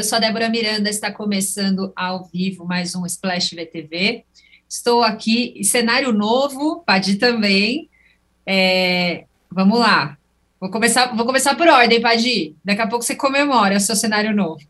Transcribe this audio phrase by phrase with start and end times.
[0.00, 4.24] Eu sou a Débora Miranda, está começando ao vivo mais um Splash VTV.
[4.66, 7.90] Estou aqui, cenário novo, Padi também.
[8.46, 10.16] É, vamos lá.
[10.58, 12.56] Vou começar, vou começar por ordem, Padi.
[12.64, 14.62] Daqui a pouco você comemora o seu cenário novo.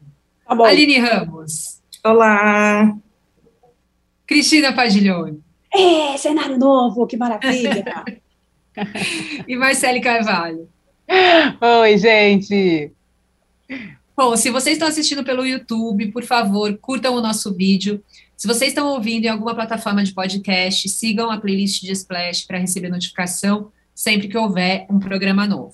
[0.45, 0.65] Tá bom.
[0.65, 1.81] Aline Ramos.
[2.05, 2.93] Olá.
[4.27, 5.41] Cristina Padiglione.
[5.73, 7.85] É, cenário novo, que maravilha.
[9.47, 10.69] e Marcele Carvalho.
[11.83, 12.93] Oi, gente.
[14.23, 18.05] Bom, se vocês estão assistindo pelo YouTube, por favor, curtam o nosso vídeo.
[18.37, 22.59] Se vocês estão ouvindo em alguma plataforma de podcast, sigam a playlist de Splash para
[22.59, 25.73] receber notificação sempre que houver um programa novo.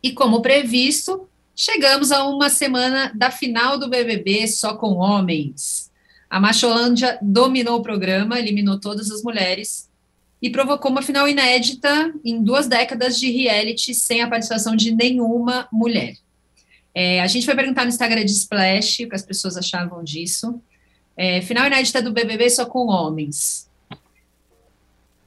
[0.00, 5.90] E como previsto, chegamos a uma semana da final do BBB só com homens.
[6.30, 9.90] A Macholândia dominou o programa, eliminou todas as mulheres
[10.40, 15.66] e provocou uma final inédita em duas décadas de reality sem a participação de nenhuma
[15.72, 16.21] mulher.
[16.94, 20.60] É, a gente foi perguntar no Instagram de Splash o que as pessoas achavam disso.
[21.16, 23.68] É, final inédita do BBB só com homens.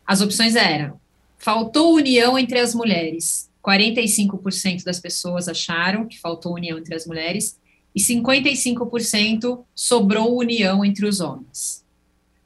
[0.05, 0.99] As opções eram:
[1.38, 3.49] faltou união entre as mulheres.
[3.63, 7.58] 45% das pessoas acharam que faltou união entre as mulheres
[7.95, 11.83] e 55% sobrou união entre os homens.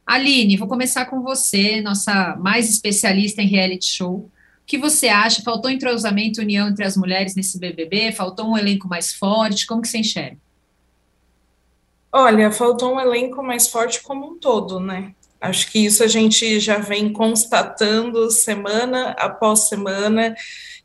[0.06, 4.30] Aline, vou começar com você, nossa mais especialista em reality show
[4.70, 5.42] que você acha?
[5.42, 8.12] Faltou entrosamento, união entre as mulheres nesse BBB?
[8.12, 9.66] Faltou um elenco mais forte?
[9.66, 10.38] Como que você enxerga?
[12.12, 15.16] Olha, faltou um elenco mais forte como um todo, né?
[15.42, 20.36] Acho que isso a gente já vem constatando semana após semana,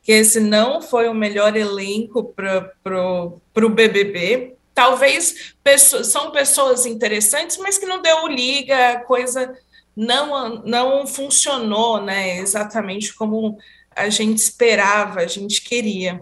[0.02, 4.54] que esse não foi o melhor elenco para o BBB.
[4.74, 9.54] Talvez pessoas, são pessoas interessantes, mas que não deu liga, coisa
[9.96, 13.58] não, não funcionou né, exatamente como
[13.94, 16.20] a gente esperava, a gente queria.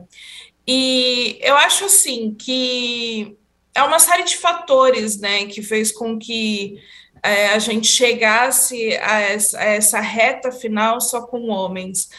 [0.66, 3.36] E eu acho assim que
[3.74, 6.78] é uma série de fatores né, que fez com que
[7.22, 12.10] é, a gente chegasse a essa, a essa, reta final só com homens.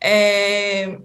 [0.00, 0.98] É,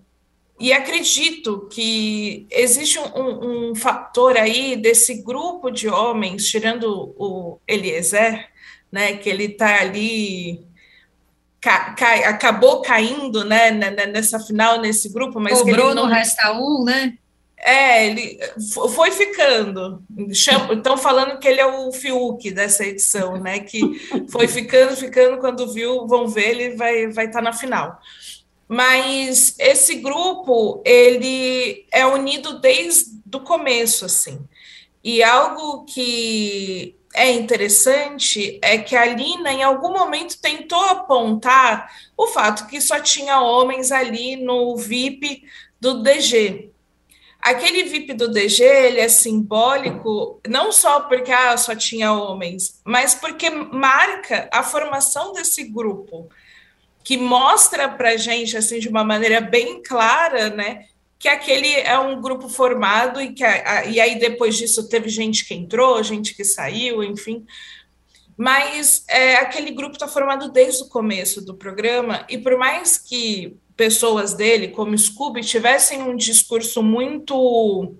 [0.59, 7.59] e acredito que existe um, um, um, fator aí desse grupo de homens, tirando o
[7.67, 8.49] Eliezer,
[8.91, 10.65] né, que ele está ali
[11.61, 16.03] ca, ca, acabou caindo, né, nessa final nesse grupo, mas cobrou não...
[16.03, 17.17] no resta um, né?
[17.61, 18.39] É, ele
[18.93, 20.01] foi ficando.
[20.71, 23.59] Estão falando que ele é o Fiuk dessa edição, né?
[23.59, 23.81] Que
[24.29, 27.99] foi ficando, ficando, quando viu, vão ver, ele vai vai estar tá na final.
[28.65, 34.39] Mas esse grupo, ele é unido desde o começo, assim.
[35.03, 42.27] E algo que é interessante é que a Lina, em algum momento, tentou apontar o
[42.27, 45.43] fato que só tinha homens ali no VIP
[45.79, 46.71] do DG.
[47.41, 53.15] Aquele VIP do DG ele é simbólico não só porque ah, só tinha homens, mas
[53.15, 56.29] porque marca a formação desse grupo,
[57.01, 60.85] que mostra para gente assim de uma maneira bem clara, né,
[61.19, 65.09] que aquele é um grupo formado e que a, a, e aí depois disso teve
[65.09, 67.45] gente que entrou, gente que saiu, enfim.
[68.37, 73.57] Mas é, aquele grupo está formado desde o começo do programa e por mais que
[73.75, 77.93] pessoas dele, como Scooby, tivessem um discurso muito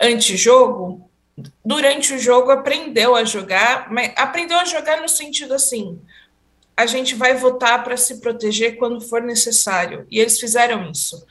[0.00, 1.10] anti-jogo,
[1.62, 6.00] durante o jogo aprendeu a jogar, mas aprendeu a jogar no sentido assim:
[6.74, 10.06] a gente vai votar para se proteger quando for necessário.
[10.10, 11.22] E eles fizeram isso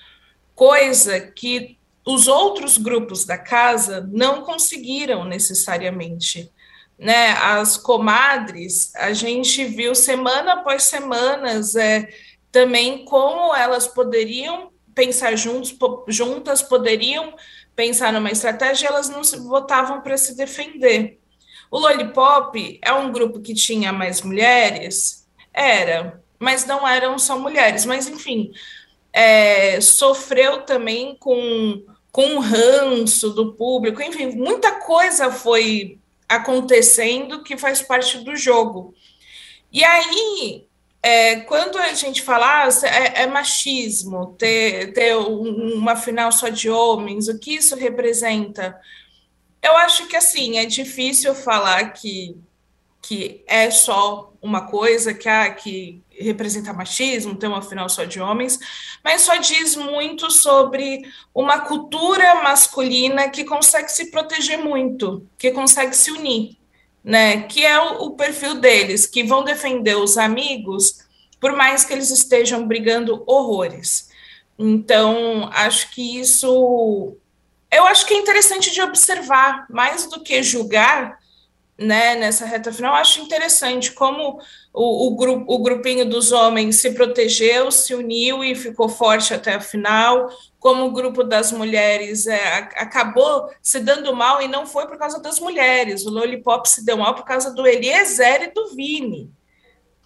[0.55, 6.51] coisa que os outros grupos da casa não conseguiram necessariamente.
[6.97, 7.31] Né?
[7.31, 12.07] As comadres, a gente viu semana após semanas é,
[12.51, 15.75] também como elas poderiam pensar juntos,
[16.07, 17.35] juntas, poderiam
[17.75, 21.19] pensar numa estratégia, elas não se votavam para se defender.
[21.69, 25.27] O Lollipop é um grupo que tinha mais mulheres?
[25.53, 27.85] Era, mas não eram só mulheres.
[27.85, 28.53] Mas, enfim,
[29.15, 35.97] é, sofreu também com, com o ranço do público, enfim, muita coisa foi
[36.27, 38.93] acontecendo que faz parte do jogo.
[39.71, 40.67] E aí,
[41.01, 46.49] é, quando a gente fala ah, é, é, machismo ter, ter um, uma final só
[46.49, 48.77] de homens, o que isso representa?
[49.61, 52.37] Eu acho que assim é difícil falar que,
[53.01, 58.19] que é só uma coisa que, ah, que representa machismo, ter uma final só de
[58.19, 58.59] homens,
[59.03, 61.01] mas só diz muito sobre
[61.33, 66.57] uma cultura masculina que consegue se proteger muito, que consegue se unir,
[67.03, 67.43] né?
[67.43, 71.05] Que é o, o perfil deles, que vão defender os amigos,
[71.39, 74.09] por mais que eles estejam brigando horrores.
[74.57, 77.17] Então, acho que isso
[77.75, 81.19] eu acho que é interessante de observar, mais do que julgar,
[81.77, 84.39] né, nessa reta final, acho interessante como
[84.73, 89.55] o, o, grupo, o grupinho dos homens se protegeu, se uniu e ficou forte até
[89.55, 94.87] a final, como o grupo das mulheres é, acabou se dando mal e não foi
[94.87, 98.73] por causa das mulheres, o Lollipop se deu mal por causa do Eliezer e do
[98.73, 99.29] Vini,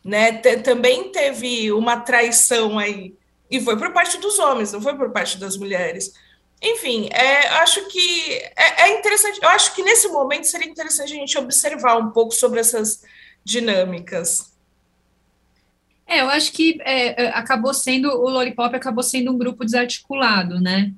[0.04, 3.14] né, também teve uma traição aí,
[3.50, 6.14] e foi por parte dos homens, não foi por parte das mulheres,
[6.62, 9.40] enfim, é, acho que é, é, interessante.
[9.42, 13.02] Eu acho que nesse momento seria interessante a gente observar um pouco sobre essas
[13.44, 14.52] dinâmicas.
[16.06, 20.60] É, eu acho que é, é acabou sendo o Lollipop acabou sendo um grupo desarticulado,
[20.60, 20.92] né?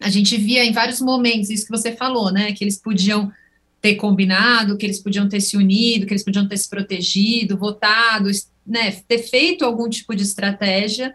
[0.00, 2.52] A gente via em vários momentos isso que você falou, né?
[2.52, 3.30] Que eles podiam
[3.80, 8.28] ter combinado, que eles podiam ter se unido, que eles podiam ter se protegido, votado,
[8.66, 8.90] né?
[9.06, 11.14] Ter feito algum tipo de estratégia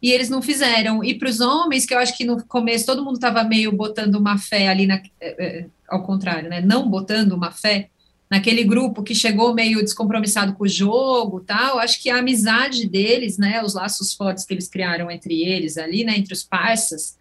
[0.00, 1.02] e eles não fizeram.
[1.02, 4.16] E para os homens, que eu acho que no começo todo mundo estava meio botando
[4.16, 6.60] uma fé ali, na, é, é, ao contrário, né?
[6.60, 7.88] Não botando uma fé
[8.30, 11.78] naquele grupo que chegou meio descompromissado com o jogo, tal.
[11.78, 13.62] Acho que a amizade deles, né?
[13.62, 16.16] Os laços fortes que eles criaram entre eles ali, né?
[16.16, 17.16] Entre os parças,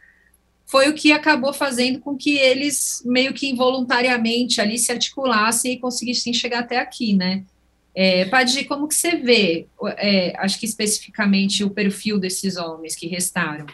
[0.65, 5.79] foi o que acabou fazendo com que eles meio que involuntariamente ali se articulassem e
[5.79, 7.43] conseguissem chegar até aqui, né?
[7.95, 13.07] É, Padir, como que você vê, é, acho que especificamente, o perfil desses homens que
[13.07, 13.65] restaram?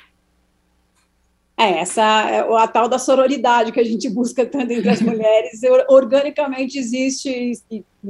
[1.57, 5.61] É, essa é a tal da sororidade que a gente busca tanto entre as mulheres,
[5.89, 7.51] organicamente existe,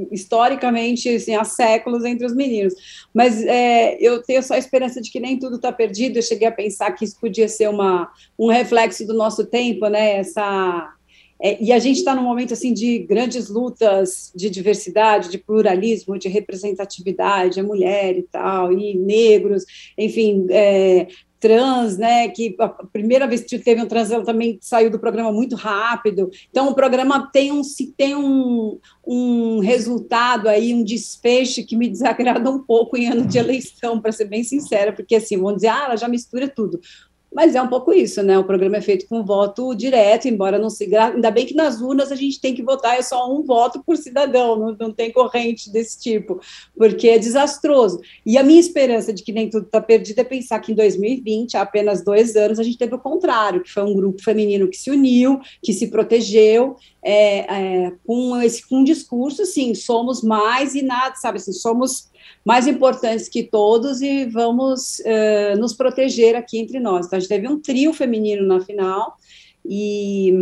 [0.09, 2.73] historicamente, assim, há séculos entre os meninos.
[3.13, 6.17] Mas é, eu tenho só a esperança de que nem tudo está perdido.
[6.17, 8.09] Eu cheguei a pensar que isso podia ser uma,
[8.39, 10.19] um reflexo do nosso tempo, né?
[10.19, 10.93] Essa
[11.41, 16.17] é, e a gente está num momento assim de grandes lutas de diversidade, de pluralismo,
[16.17, 19.65] de representatividade, a mulher e tal, e negros,
[19.97, 21.07] enfim, é,
[21.41, 25.31] trans, né, que a primeira vez que teve um trans, ela também saiu do programa
[25.31, 26.29] muito rápido.
[26.51, 27.61] Então, o programa tem um,
[27.97, 33.39] tem um, um resultado aí, um desfecho que me desagrada um pouco em ano de
[33.39, 36.79] eleição, para ser bem sincera, porque assim, vão dizer, ah, ela já mistura tudo.
[37.33, 38.37] Mas é um pouco isso, né?
[38.37, 40.93] O programa é feito com voto direto, embora não se.
[40.95, 43.95] Ainda bem que nas urnas a gente tem que votar, é só um voto por
[43.95, 46.41] cidadão, não, não tem corrente desse tipo,
[46.75, 48.01] porque é desastroso.
[48.25, 51.55] E a minha esperança de que nem tudo está perdido é pensar que em 2020,
[51.55, 54.77] há apenas dois anos, a gente teve o contrário, que foi um grupo feminino que
[54.77, 60.75] se uniu, que se protegeu, é, é, com, esse, com um discurso assim: somos mais
[60.75, 61.37] e nada, sabe?
[61.37, 62.09] Assim, somos
[62.45, 67.05] mais importantes que todos e vamos uh, nos proteger aqui entre nós.
[67.05, 69.15] Então, a gente teve um trio feminino na final
[69.65, 70.33] e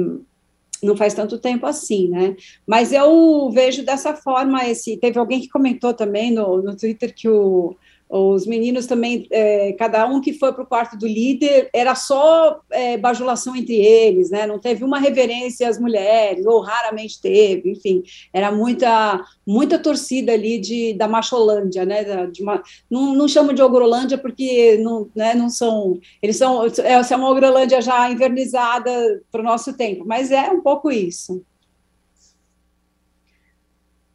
[0.81, 2.35] não faz tanto tempo assim, né?
[2.65, 4.97] Mas eu vejo dessa forma esse.
[4.97, 7.75] Teve alguém que comentou também no, no Twitter que o
[8.09, 12.59] os meninos também, é, cada um que foi para o quarto do líder, era só
[12.71, 14.47] é, bajulação entre eles, né?
[14.47, 18.01] Não teve uma reverência às mulheres, ou raramente teve, enfim,
[18.33, 22.27] era muita muita torcida ali de, da Macholândia, né?
[22.27, 25.99] De uma, não, não chamo de Ogrolândia porque não, né, não são.
[26.21, 26.65] Eles são.
[26.65, 31.43] É, é uma Ogrolândia já invernizada para o nosso tempo, mas é um pouco isso.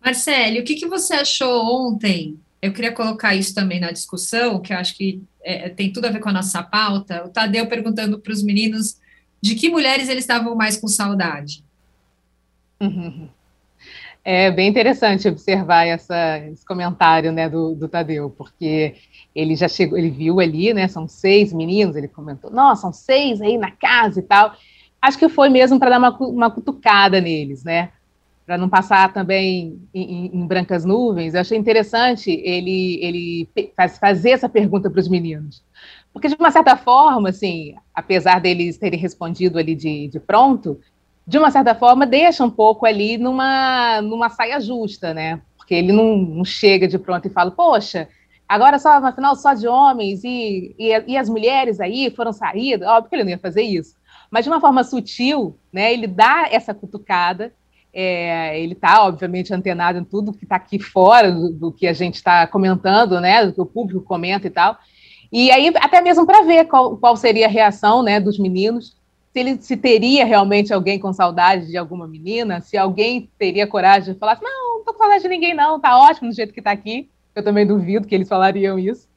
[0.05, 4.73] Marcelo, o que, que você achou ontem eu queria colocar isso também na discussão, que
[4.73, 7.23] eu acho que é, tem tudo a ver com a nossa pauta.
[7.27, 8.99] O Tadeu perguntando para os meninos
[9.39, 11.63] de que mulheres eles estavam mais com saudade.
[14.27, 18.95] É bem interessante observar essa, esse comentário né, do, do, Tadeu, porque
[19.35, 20.89] ele já chegou, ele viu ali, né?
[20.89, 24.55] São seis meninos, ele comentou, nossa, são seis aí na casa e tal.
[25.03, 27.91] Acho que foi mesmo para dar uma, uma cutucada neles, né?
[28.47, 34.31] Para não passar também em, em, brancas nuvens, eu achei interessante ele, ele faz, fazer
[34.31, 35.63] essa pergunta para os meninos.
[36.13, 40.79] Porque, de uma certa forma, assim, apesar deles terem respondido ali de, de pronto,
[41.27, 45.41] de uma certa forma deixa um pouco ali numa, numa saia justa, né?
[45.57, 48.09] Porque ele não, não chega de pronto e fala, poxa,
[48.47, 52.87] agora só, afinal, só de homens e, e, e as mulheres aí foram saídas.
[52.87, 53.97] Óbvio que ele não ia fazer isso.
[54.31, 55.95] Mas de uma forma sutil, né?
[55.95, 57.55] Ele dá essa cutucada
[57.95, 61.93] é, ele está, obviamente, antenado em tudo que está aqui fora do, do, que a
[61.93, 63.47] gente está comentando, né?
[63.47, 64.77] Do que o público comenta e tal.
[65.33, 68.97] E aí, até mesmo para ver qual, qual, seria a reação né, dos meninos,
[69.33, 74.13] se ele se teria realmente alguém com saudade de alguma menina, se alguém teria coragem
[74.13, 76.53] de falar assim, não, não tô com saudade de ninguém, não, tá ótimo do jeito
[76.53, 77.09] que está aqui.
[77.35, 79.09] Eu também duvido que eles falariam isso.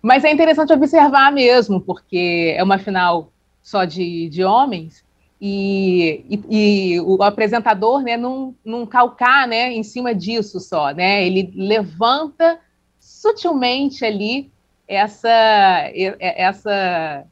[0.00, 5.03] Mas é interessante observar mesmo, porque é uma final só de, de homens,
[5.46, 11.26] e, e, e, o apresentador né, não, não calcar né, em cima disso só, né?
[11.26, 12.58] Ele levanta
[12.98, 14.50] sutilmente ali
[14.88, 15.28] essa,
[16.18, 17.26] essa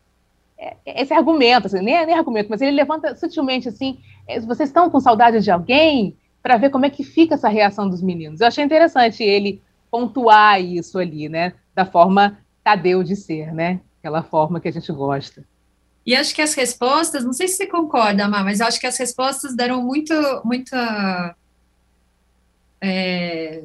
[0.59, 4.91] é, esse argumento, assim, nem, nem argumento, mas ele levanta sutilmente assim: é, vocês estão
[4.91, 6.15] com saudade de alguém?
[6.43, 8.43] Para ver como é que fica essa reação dos meninos.
[8.43, 11.55] Eu achei interessante ele pontuar isso ali, né?
[11.75, 13.81] Da forma Tadeu de ser, né?
[14.01, 15.43] Aquela forma que a gente gosta.
[16.05, 18.99] E acho que as respostas, não sei se você concorda, Amar, mas acho que as
[18.99, 20.13] respostas deram muito,
[20.45, 21.37] muita.
[22.81, 23.63] É,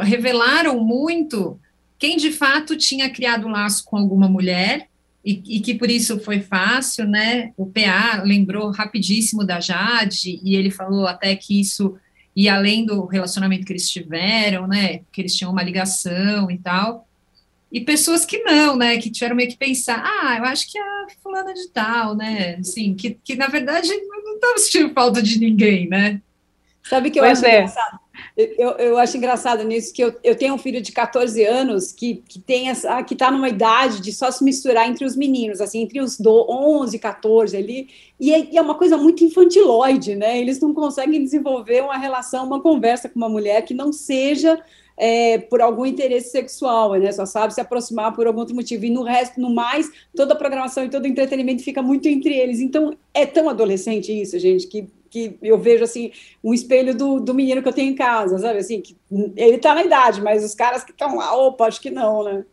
[0.00, 1.58] revelaram muito
[1.98, 4.88] quem de fato tinha criado laço com alguma mulher
[5.24, 7.52] e, e, que por isso foi fácil, né?
[7.56, 11.96] O PA lembrou rapidíssimo da Jade e ele falou até que isso
[12.34, 15.02] ia além do relacionamento que eles tiveram, né?
[15.12, 17.06] Que eles tinham uma ligação e tal
[17.72, 20.82] e pessoas que não, né, que tiveram meio que pensar, ah, eu acho que é
[20.82, 25.40] a fulana de tal, né, assim, que, que na verdade não estava sentindo falta de
[25.40, 26.20] ninguém, né.
[26.84, 27.60] Sabe que eu pois acho é.
[27.60, 28.02] engraçado?
[28.36, 32.22] Eu, eu acho engraçado nisso que eu, eu tenho um filho de 14 anos que,
[32.28, 35.80] que tem essa que está numa idade de só se misturar entre os meninos, assim,
[35.80, 37.88] entre os do, 11 e 14 ali,
[38.20, 40.38] e é, e é uma coisa muito infantiloide, né?
[40.38, 44.62] Eles não conseguem desenvolver uma relação, uma conversa com uma mulher que não seja
[44.96, 47.10] é, por algum interesse sexual, né?
[47.12, 48.84] Só sabe se aproximar por algum outro motivo.
[48.84, 52.34] E no resto, no mais, toda a programação e todo o entretenimento fica muito entre
[52.34, 52.60] eles.
[52.60, 57.34] Então, é tão adolescente isso, gente, que, que eu vejo, assim, um espelho do, do
[57.34, 58.58] menino que eu tenho em casa, sabe?
[58.58, 58.96] Assim, que
[59.36, 62.44] ele tá na idade, mas os caras que estão lá, opa, acho que não, né?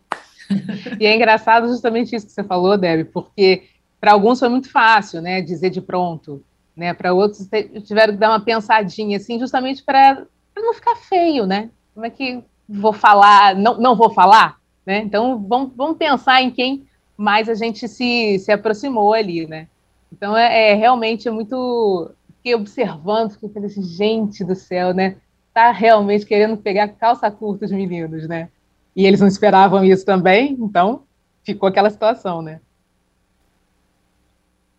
[0.99, 3.63] e é engraçado justamente isso que você falou, Debbie, porque
[3.99, 6.43] para alguns foi muito fácil, né, dizer de pronto,
[6.75, 6.93] né?
[6.93, 7.47] Para outros
[7.83, 11.69] tiveram que dar uma pensadinha, assim, justamente para não ficar feio, né?
[11.93, 14.99] Como é que vou falar, não, não vou falar, né?
[14.99, 19.67] Então vamos, vamos pensar em quem mais a gente se, se aproximou ali, né?
[20.11, 25.17] Então é, é realmente muito fiquei observando, fiquei pensando assim, gente do céu, né?
[25.53, 28.49] Tá realmente querendo pegar calça curta os meninos, né?
[28.95, 31.03] E eles não esperavam isso também, então
[31.43, 32.59] ficou aquela situação, né?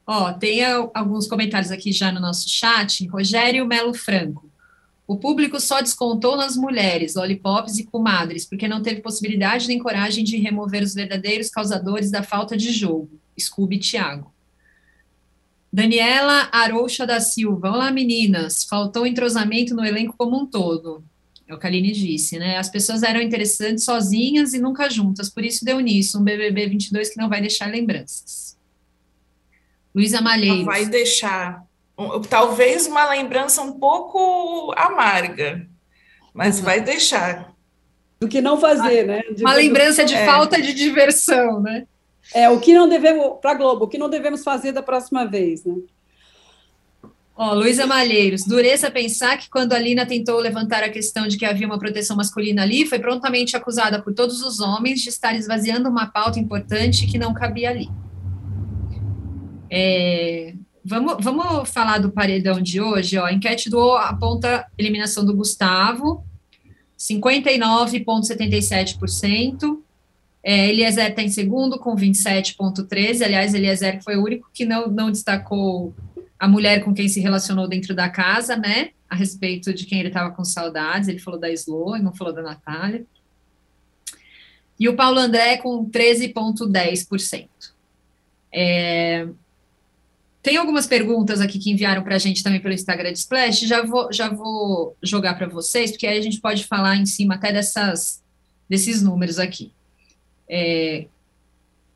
[0.07, 3.07] Ó, tem alguns comentários aqui já no nosso chat.
[3.07, 4.50] Rogério Melo Franco.
[5.11, 10.23] O público só descontou nas mulheres, lollipops e comadres, porque não teve possibilidade nem coragem
[10.23, 13.11] de remover os verdadeiros causadores da falta de jogo.
[13.37, 14.33] Scooby Thiago.
[15.73, 17.73] Daniela Arouxa da Silva.
[17.73, 18.63] Olá, meninas.
[18.63, 21.03] Faltou entrosamento no elenco como um todo.
[21.49, 22.57] É o que a Aline disse, né?
[22.57, 27.11] As pessoas eram interessantes sozinhas e nunca juntas, por isso deu nisso um BBB 22
[27.11, 28.57] que não vai deixar lembranças.
[29.93, 30.59] Luísa Malheiros.
[30.59, 31.69] Não vai deixar
[32.29, 35.67] talvez uma lembrança um pouco amarga,
[36.33, 36.65] mas uhum.
[36.65, 37.53] vai deixar.
[38.21, 39.23] Do que não fazer, né?
[39.35, 40.27] De uma lembrança de é.
[40.27, 41.87] falta de diversão, né?
[42.35, 45.65] É, o que não devemos, para Globo, o que não devemos fazer da próxima vez,
[45.65, 45.75] né?
[47.43, 51.47] Ó, Luísa Malheiros, dureza pensar que quando a Lina tentou levantar a questão de que
[51.47, 55.89] havia uma proteção masculina ali, foi prontamente acusada por todos os homens de estar esvaziando
[55.89, 57.89] uma pauta importante que não cabia ali.
[59.71, 60.53] É,
[60.85, 63.17] Vamos, vamos falar do paredão de hoje.
[63.19, 63.27] Ó.
[63.27, 66.25] A enquete do aponta eliminação do Gustavo,
[66.99, 69.79] 59,77%.
[70.43, 73.23] É, Eliezer está em segundo, com 27,13%.
[73.23, 75.95] Aliás, Eliezer foi o único que não, não destacou
[76.39, 78.93] a mulher com quem se relacionou dentro da casa, né?
[79.09, 81.09] A respeito de quem ele estava com saudades.
[81.09, 83.05] Ele falou da Slo e não falou da Natália.
[84.79, 87.49] E o Paulo André com 13,10%.
[88.53, 89.29] É,
[90.43, 93.83] tem algumas perguntas aqui que enviaram para a gente também pelo Instagram de Splash, já
[93.83, 97.53] vou, já vou jogar para vocês, porque aí a gente pode falar em cima até
[97.53, 98.23] dessas,
[98.69, 99.73] desses números aqui.
[100.49, 101.07] É,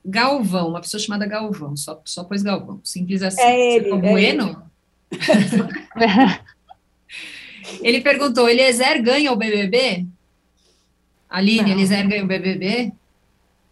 [0.05, 3.41] Galvão, uma pessoa chamada Galvão, só, só pôs Galvão, simples assim.
[3.41, 4.63] É ele, é bueno?
[5.11, 6.41] Ele.
[7.81, 10.05] ele perguntou, Eliezer ganha o BBB?
[11.31, 11.71] Aline, não.
[11.71, 12.93] Eliezer ganha o BBB?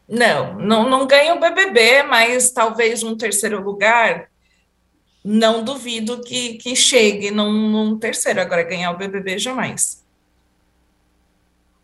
[0.09, 4.32] Não, não, não ganha o BBB, mas talvez um terceiro lugar
[5.25, 8.41] não duvido que, que chegue num, num terceiro.
[8.41, 10.03] Agora, ganhar o BBB jamais.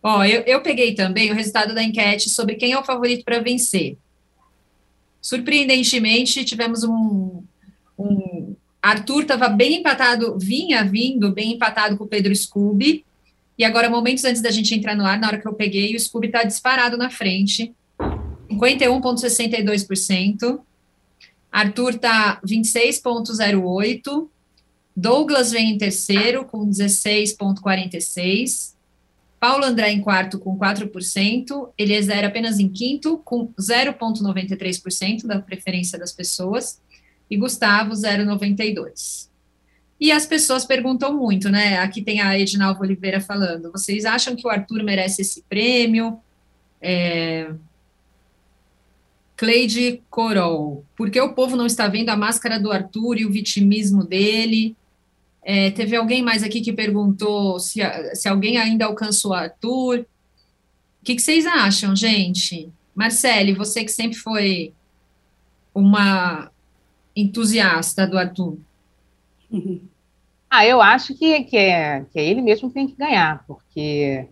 [0.02, 3.40] Ó, eu, eu peguei também o resultado da enquete sobre quem é o favorito para
[3.40, 3.98] vencer.
[5.20, 7.42] Surpreendentemente, tivemos um,
[7.98, 13.04] um Arthur estava bem empatado, vinha vindo bem empatado com o Pedro Scooby.
[13.58, 16.00] E agora, momentos antes da gente entrar no ar, na hora que eu peguei, o
[16.00, 17.74] Scooby está disparado na frente,
[18.50, 20.60] 51,62%.
[21.58, 24.28] Arthur está 26,08.
[24.96, 28.74] Douglas vem em terceiro com 16,46.
[29.40, 31.70] Paulo André em quarto com 4%.
[31.76, 36.80] Eliezer apenas em quinto com 0,93% da preferência das pessoas.
[37.28, 39.26] E Gustavo 0,92%.
[40.00, 41.78] E as pessoas perguntam muito, né?
[41.78, 43.72] Aqui tem a Edinalva Oliveira falando.
[43.72, 46.20] Vocês acham que o Arthur merece esse prêmio?
[46.80, 47.50] É,
[49.38, 53.30] Cleide Corol, por que o povo não está vendo a máscara do Arthur e o
[53.30, 54.76] vitimismo dele?
[55.40, 57.78] É, teve alguém mais aqui que perguntou se,
[58.16, 60.00] se alguém ainda alcançou o Arthur.
[60.00, 62.68] O que, que vocês acham, gente?
[62.92, 64.74] Marcele, você que sempre foi
[65.72, 66.50] uma
[67.14, 68.58] entusiasta do Arthur.
[70.50, 74.26] Ah, eu acho que, que, é, que é ele mesmo que tem que ganhar, porque,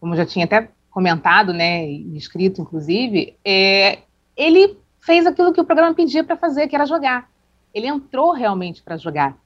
[0.00, 3.98] como já tinha até comentado, né, escrito, inclusive, é,
[4.38, 7.28] ele fez aquilo que o programa pedia para fazer, que era jogar.
[7.74, 9.36] Ele entrou realmente para jogar.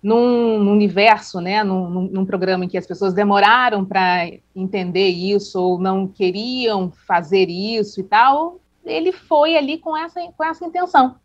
[0.00, 5.60] Num, num, universo, né, num, num, programa em que as pessoas demoraram para entender isso
[5.60, 11.16] ou não queriam fazer isso e tal, ele foi ali com essa, com essa intenção.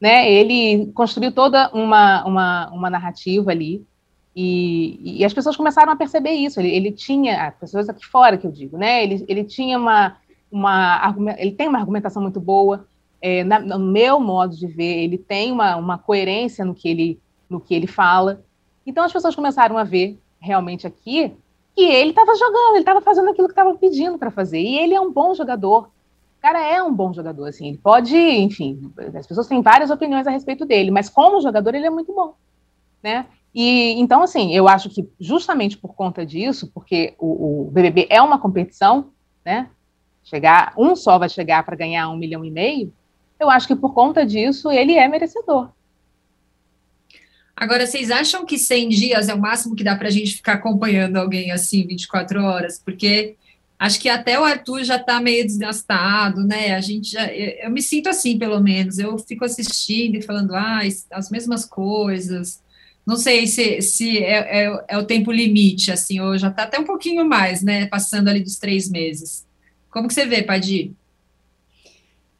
[0.00, 0.28] Né?
[0.28, 3.86] Ele construiu toda uma, uma, uma narrativa ali
[4.34, 6.60] e, e, as pessoas começaram a perceber isso.
[6.60, 9.02] Ele, ele tinha, as pessoas aqui fora que eu digo, né?
[9.02, 10.16] Ele, ele tinha uma,
[10.50, 12.86] uma ele tem uma argumentação muito boa.
[13.20, 17.20] É, na, no meu modo de ver, ele tem uma, uma coerência no que ele
[17.48, 18.44] no que ele fala.
[18.86, 21.34] Então as pessoas começaram a ver realmente aqui
[21.74, 24.60] que ele estava jogando, ele estava fazendo aquilo que estava pedindo para fazer.
[24.60, 25.84] E ele é um bom jogador.
[26.38, 27.68] O cara é um bom jogador, assim.
[27.68, 31.86] Ele pode, enfim, as pessoas têm várias opiniões a respeito dele, mas como jogador ele
[31.86, 32.34] é muito bom,
[33.02, 33.26] né?
[33.54, 38.20] E então, assim, eu acho que justamente por conta disso, porque o, o BBB é
[38.20, 39.10] uma competição,
[39.44, 39.68] né?
[40.28, 42.92] Chegar, um só vai chegar para ganhar um milhão e meio.
[43.40, 45.70] Eu acho que por conta disso ele é merecedor.
[47.56, 50.54] Agora, vocês acham que 100 dias é o máximo que dá para a gente ficar
[50.54, 52.78] acompanhando alguém assim 24 horas?
[52.78, 53.36] Porque
[53.78, 56.74] acho que até o Arthur já está meio desgastado, né?
[56.74, 58.98] A gente já, eu, eu, me sinto assim, pelo menos.
[58.98, 60.80] Eu fico assistindo e falando, ah,
[61.10, 62.60] as mesmas coisas.
[63.06, 66.78] Não sei se, se é, é, é o tempo limite, assim, ou já está até
[66.78, 67.86] um pouquinho mais, né?
[67.86, 69.47] Passando ali dos três meses.
[69.90, 70.92] Como que você vê, Padir?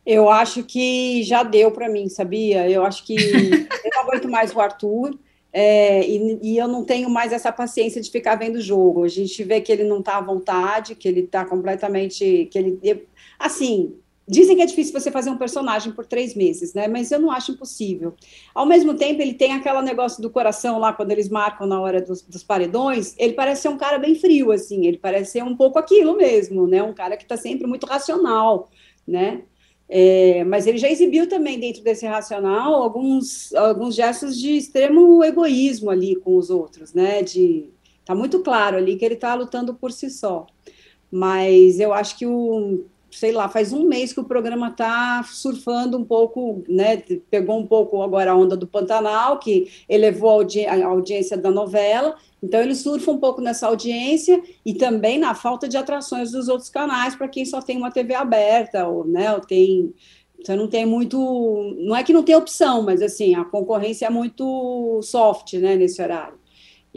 [0.04, 2.68] Eu acho que já deu para mim, sabia?
[2.68, 3.14] Eu acho que
[3.84, 5.18] eu não aguento mais o Arthur.
[5.52, 9.04] É, e, e, eu não tenho mais essa paciência de ficar vendo o jogo.
[9.04, 12.48] A gente vê que ele não está à vontade, que ele está completamente.
[12.50, 13.06] que ele
[13.38, 13.94] Assim,
[14.28, 16.86] dizem que é difícil você fazer um personagem por três meses, né?
[16.86, 18.14] Mas eu não acho impossível.
[18.54, 22.02] Ao mesmo tempo, ele tem aquele negócio do coração lá, quando eles marcam na hora
[22.02, 25.56] dos, dos paredões, ele parece ser um cara bem frio, assim, ele parece ser um
[25.56, 26.82] pouco aquilo mesmo, né?
[26.82, 28.70] Um cara que está sempre muito racional,
[29.06, 29.42] né?
[29.88, 35.90] É, mas ele já exibiu também dentro desse racional alguns, alguns gestos de extremo egoísmo
[35.90, 37.22] ali com os outros, né?
[37.22, 37.70] De
[38.04, 40.46] tá muito claro ali que ele está lutando por si só.
[41.10, 45.96] Mas eu acho que o sei lá, faz um mês que o programa está surfando
[45.96, 46.96] um pouco, né?
[47.30, 51.50] Pegou um pouco agora a onda do Pantanal, que elevou a, audi a audiência da
[51.50, 56.48] novela, então ele surfa um pouco nessa audiência e também na falta de atrações dos
[56.48, 59.92] outros canais para quem só tem uma TV aberta, ou, né, ou tem.
[60.40, 61.18] Você não tem muito.
[61.78, 66.00] Não é que não tem opção, mas assim, a concorrência é muito soft né, nesse
[66.00, 66.37] horário.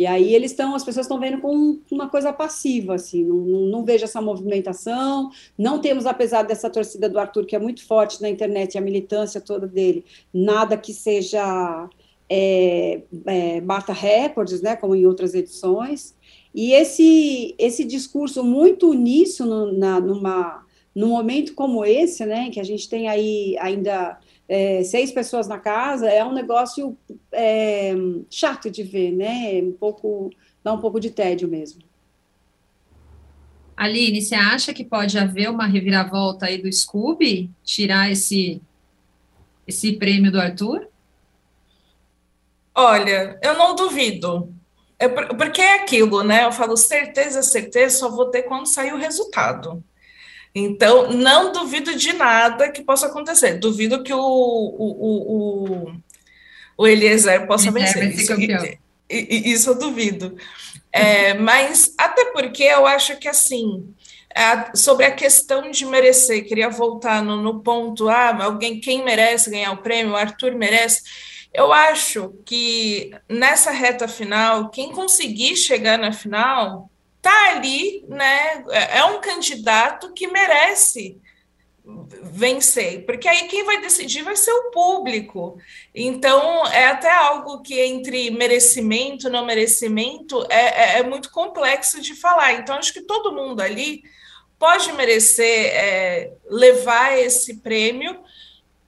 [0.01, 3.59] E aí eles estão, as pessoas estão vendo com uma coisa passiva, assim, não, não,
[3.67, 8.19] não, vejo essa movimentação, não temos, apesar dessa torcida do Arthur, que é muito forte
[8.19, 11.87] na internet, a militância toda dele, nada que seja
[12.27, 16.15] é, é, bata recordes, né, como em outras edições,
[16.51, 22.63] e esse, esse discurso muito uníssono na, numa, num momento como esse, né, que a
[22.63, 24.17] gente tem aí ainda
[24.53, 26.97] é, seis pessoas na casa, é um negócio
[27.31, 27.93] é,
[28.29, 30.29] chato de ver, né, um pouco,
[30.61, 31.81] dá um pouco de tédio mesmo.
[33.77, 38.61] Aline, você acha que pode haver uma reviravolta aí do Scooby, tirar esse,
[39.65, 40.85] esse prêmio do Arthur?
[42.75, 44.53] Olha, eu não duvido.
[44.99, 46.43] É porque é aquilo, né?
[46.43, 49.81] Eu falo certeza, certeza, só vou ter quando sair o resultado.
[50.53, 53.57] Então, não duvido de nada que possa acontecer.
[53.59, 55.93] Duvido que o, o, o,
[56.77, 58.11] o Eliezer possa vencer.
[58.11, 58.33] Isso,
[59.09, 60.35] isso, eu duvido.
[60.91, 63.93] É, mas, até porque eu acho que, assim,
[64.35, 69.49] a, sobre a questão de merecer, queria voltar no, no ponto, ah, alguém, quem merece
[69.49, 71.01] ganhar o prêmio, o Arthur merece
[71.53, 76.89] eu acho que nessa reta final, quem conseguir chegar na final
[77.21, 78.63] tá ali, né?
[78.69, 81.21] É, é um candidato que merece
[82.23, 85.57] vencer, porque aí quem vai decidir vai ser o público.
[85.93, 92.01] Então é até algo que entre merecimento e não merecimento é, é, é, muito complexo
[92.01, 92.53] de falar.
[92.53, 94.03] Então acho que todo mundo ali
[94.59, 98.19] pode merecer é, levar esse prêmio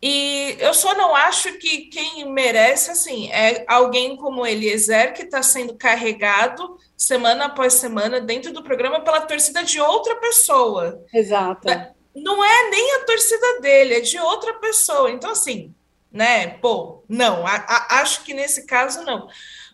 [0.05, 5.41] e eu só não acho que quem merece, assim, é alguém como Eliezer, que está
[5.41, 11.01] sendo carregado semana após semana dentro do programa pela torcida de outra pessoa.
[11.13, 11.69] Exato.
[12.13, 15.09] não é nem a torcida dele, é de outra pessoa.
[15.09, 15.73] Então, assim,
[16.11, 16.47] né?
[16.57, 19.29] Pô, não, a, a, acho que nesse caso não.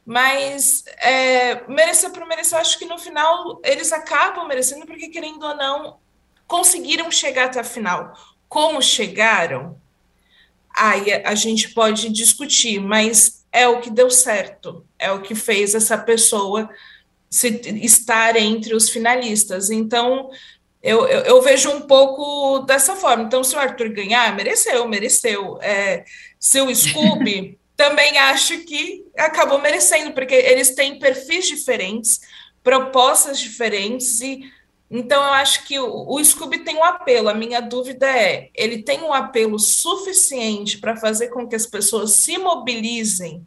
[0.05, 5.55] Mas é, merecer por merecer, acho que no final eles acabam merecendo, porque querendo ou
[5.55, 5.97] não,
[6.45, 8.13] conseguiram chegar até a final.
[8.47, 9.75] Como chegaram?
[10.75, 15.75] Aí a, gente pode discutir, mas é o que deu certo, é o que fez
[15.75, 16.69] essa pessoa
[17.29, 19.69] se, estar entre os finalistas.
[19.69, 20.29] Então,
[20.81, 23.23] eu, eu, eu, vejo um pouco dessa forma.
[23.23, 25.59] Então, se o Arthur ganhar, mereceu, mereceu.
[25.61, 26.05] É,
[26.39, 32.21] se o Scooby, também acho que acabou merecendo, porque eles têm perfis diferentes,
[32.63, 34.41] propostas diferentes, e
[34.89, 37.29] então eu acho que o, o Scooby tem um apelo.
[37.29, 42.13] A minha dúvida é: ele tem um apelo suficiente para fazer com que as pessoas
[42.13, 43.45] se mobilizem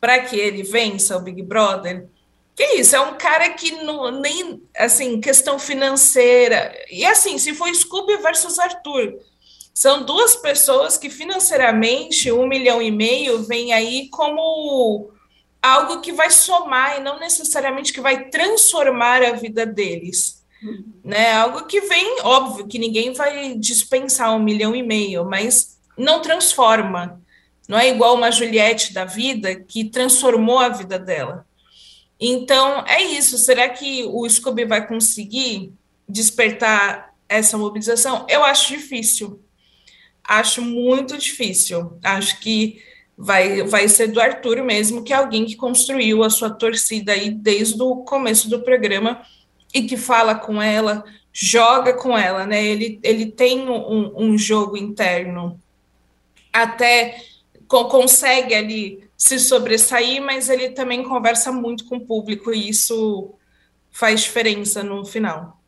[0.00, 2.06] para que ele vença o Big Brother?
[2.54, 6.74] Que isso, é um cara que não, nem, assim, questão financeira.
[6.90, 9.18] E assim, se for Scooby versus Arthur,
[9.74, 15.10] são duas pessoas que financeiramente, um milhão e meio, vem aí como
[15.66, 20.44] algo que vai somar e não necessariamente que vai transformar a vida deles.
[21.04, 21.32] Né?
[21.32, 27.20] Algo que vem, óbvio, que ninguém vai dispensar um milhão e meio, mas não transforma.
[27.68, 31.46] Não é igual uma Juliette da vida que transformou a vida dela.
[32.18, 33.36] Então, é isso.
[33.36, 35.72] Será que o Scooby vai conseguir
[36.08, 38.24] despertar essa mobilização?
[38.28, 39.40] Eu acho difícil.
[40.24, 41.98] Acho muito difícil.
[42.02, 42.82] Acho que
[43.16, 47.30] vai, vai ser do Arthur mesmo, que é alguém que construiu a sua torcida aí
[47.30, 49.22] desde o começo do programa
[49.72, 52.64] e que fala com ela, joga com ela, né?
[52.64, 55.60] Ele, ele tem um, um jogo interno,
[56.52, 57.16] até
[57.66, 63.34] consegue ali se sobressair, mas ele também conversa muito com o público e isso
[63.90, 65.58] faz diferença no final.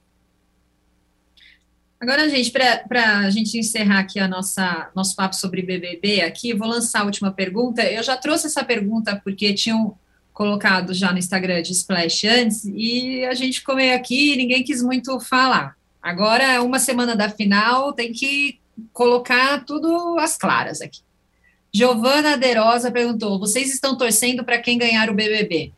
[2.00, 6.68] Agora, gente, para a gente encerrar aqui a nossa nosso papo sobre BBB aqui, vou
[6.68, 7.82] lançar a última pergunta.
[7.82, 9.98] Eu já trouxe essa pergunta porque tinham
[10.32, 14.80] colocado já no Instagram de Splash antes e a gente meio aqui e ninguém quis
[14.80, 15.76] muito falar.
[16.00, 18.60] Agora, uma semana da final, tem que
[18.92, 21.00] colocar tudo às claras aqui.
[21.74, 25.72] Giovana Aderosa perguntou: vocês estão torcendo para quem ganhar o BBB?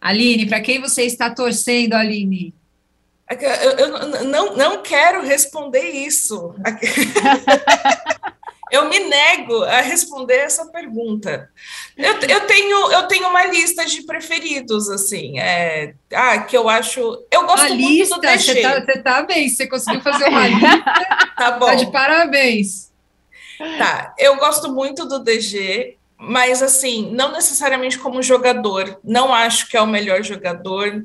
[0.00, 2.54] Aline, para quem você está torcendo, Aline?
[3.28, 6.54] É eu, eu não, não quero responder isso.
[8.70, 11.50] eu me nego a responder essa pergunta.
[11.96, 15.38] Eu, eu, tenho, eu tenho uma lista de preferidos, assim.
[15.38, 17.00] É, ah, que eu acho.
[17.30, 18.38] Eu gosto uma muito lista, do DG.
[18.38, 20.84] Você tá, você tá bem, você conseguiu fazer uma lista.
[21.36, 21.66] tá bom.
[21.66, 22.92] Tá de parabéns.
[23.78, 28.98] Tá, eu gosto muito do DG, mas assim, não necessariamente como jogador.
[29.02, 31.04] Não acho que é o melhor jogador,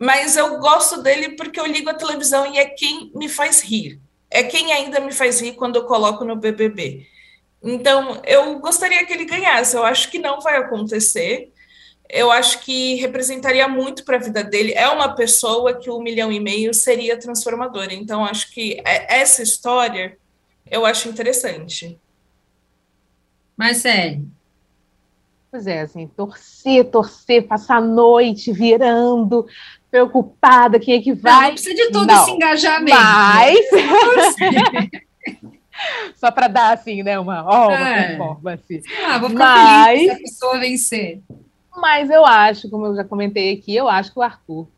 [0.00, 4.00] mas eu gosto dele porque eu ligo a televisão e é quem me faz rir.
[4.30, 7.06] É quem ainda me faz rir quando eu coloco no BBB.
[7.62, 9.76] Então, eu gostaria que ele ganhasse.
[9.76, 11.52] Eu acho que não vai acontecer.
[12.08, 14.72] Eu acho que representaria muito para a vida dele.
[14.72, 17.92] É uma pessoa que um milhão e meio seria transformadora.
[17.92, 20.16] Então, acho que é, essa história
[20.70, 22.00] eu acho interessante.
[23.54, 24.26] Marcele.
[25.50, 29.46] Pois é, assim, torcer, torcer, passar a noite virando,
[29.90, 31.48] preocupada, quem é que vai.
[31.48, 32.22] Não, precisa de todo não.
[32.22, 32.98] esse engajamento.
[32.98, 33.58] Mas.
[36.16, 38.08] Só para dar, assim, né, uma, oh, uma é.
[38.08, 38.82] performance.
[39.06, 39.98] Ah, vou ficar Mas...
[39.98, 41.20] feliz se a pessoa vencer.
[41.76, 44.68] Mas eu acho, como eu já comentei aqui, eu acho que o Arthur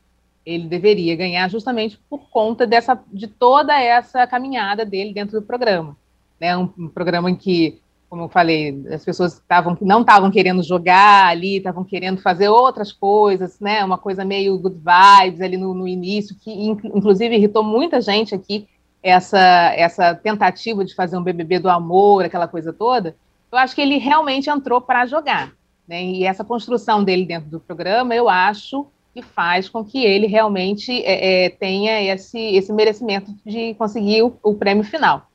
[0.45, 5.97] ele deveria ganhar justamente por conta dessa, de toda essa caminhada dele dentro do programa.
[6.41, 6.57] Né?
[6.57, 7.81] Um, um programa em que,
[8.13, 12.93] como eu falei, as pessoas tavam, não estavam querendo jogar ali, estavam querendo fazer outras
[12.93, 13.83] coisas, né?
[13.83, 18.69] uma coisa meio good vibes ali no, no início, que inclusive irritou muita gente aqui,
[19.03, 19.41] essa,
[19.75, 23.17] essa tentativa de fazer um BBB do amor, aquela coisa toda.
[23.51, 25.51] Eu acho que ele realmente entrou para jogar.
[25.89, 26.05] Né?
[26.05, 31.03] E essa construção dele dentro do programa, eu acho que faz com que ele realmente
[31.03, 35.31] é, é, tenha esse, esse merecimento de conseguir o, o, prêmio final.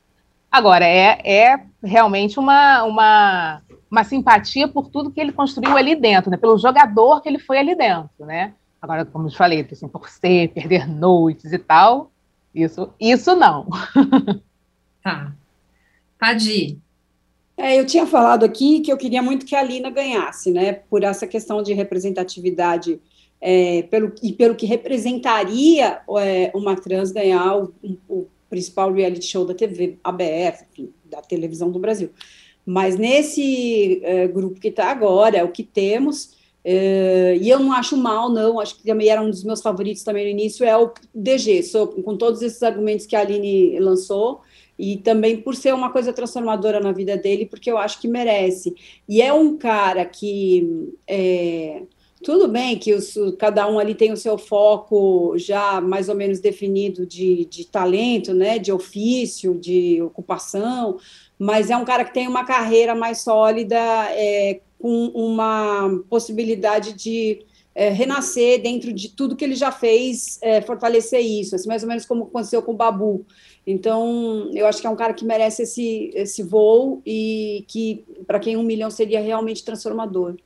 [0.52, 6.32] Agora, é, é realmente uma, uma, uma simpatia por tudo que ele construiu ali dentro,
[6.32, 6.38] né?
[6.38, 8.10] pelo jogador que ele foi ali dentro.
[8.26, 8.54] Né?
[8.82, 12.12] Agora, como eu falei, assim, torcer, perder noites e tal,
[12.54, 13.68] isso, isso não.
[15.04, 15.32] Tá.
[16.20, 16.78] Padi.
[17.56, 20.74] É, eu tinha falado aqui que eu queria muito que a Lina ganhasse, né?
[20.74, 23.00] Por essa questão de representatividade
[23.40, 27.74] é, pelo, e pelo que representaria é, uma trans ganhar o,
[28.10, 32.10] o, principal reality show da TV aberta, enfim, da televisão do Brasil.
[32.66, 36.36] Mas nesse é, grupo que está agora, o que temos,
[36.68, 40.04] Uh, e eu não acho mal, não, acho que também era um dos meus favoritos
[40.04, 41.62] também no início, é o DG,
[42.04, 44.42] com todos esses argumentos que a Aline lançou,
[44.78, 48.76] e também por ser uma coisa transformadora na vida dele, porque eu acho que merece.
[49.08, 51.84] E é um cara que é,
[52.24, 56.40] tudo bem que os, cada um ali tem o seu foco já mais ou menos
[56.40, 60.98] definido de, de talento, né, de ofício, de ocupação,
[61.38, 63.78] mas é um cara que tem uma carreira mais sólida,
[64.12, 70.62] é, com uma possibilidade de é, renascer dentro de tudo que ele já fez, é,
[70.62, 73.24] fortalecer isso, assim, mais ou menos como aconteceu com o Babu.
[73.66, 78.40] Então, eu acho que é um cara que merece esse, esse voo e que, para
[78.40, 80.38] quem um milhão seria realmente transformador.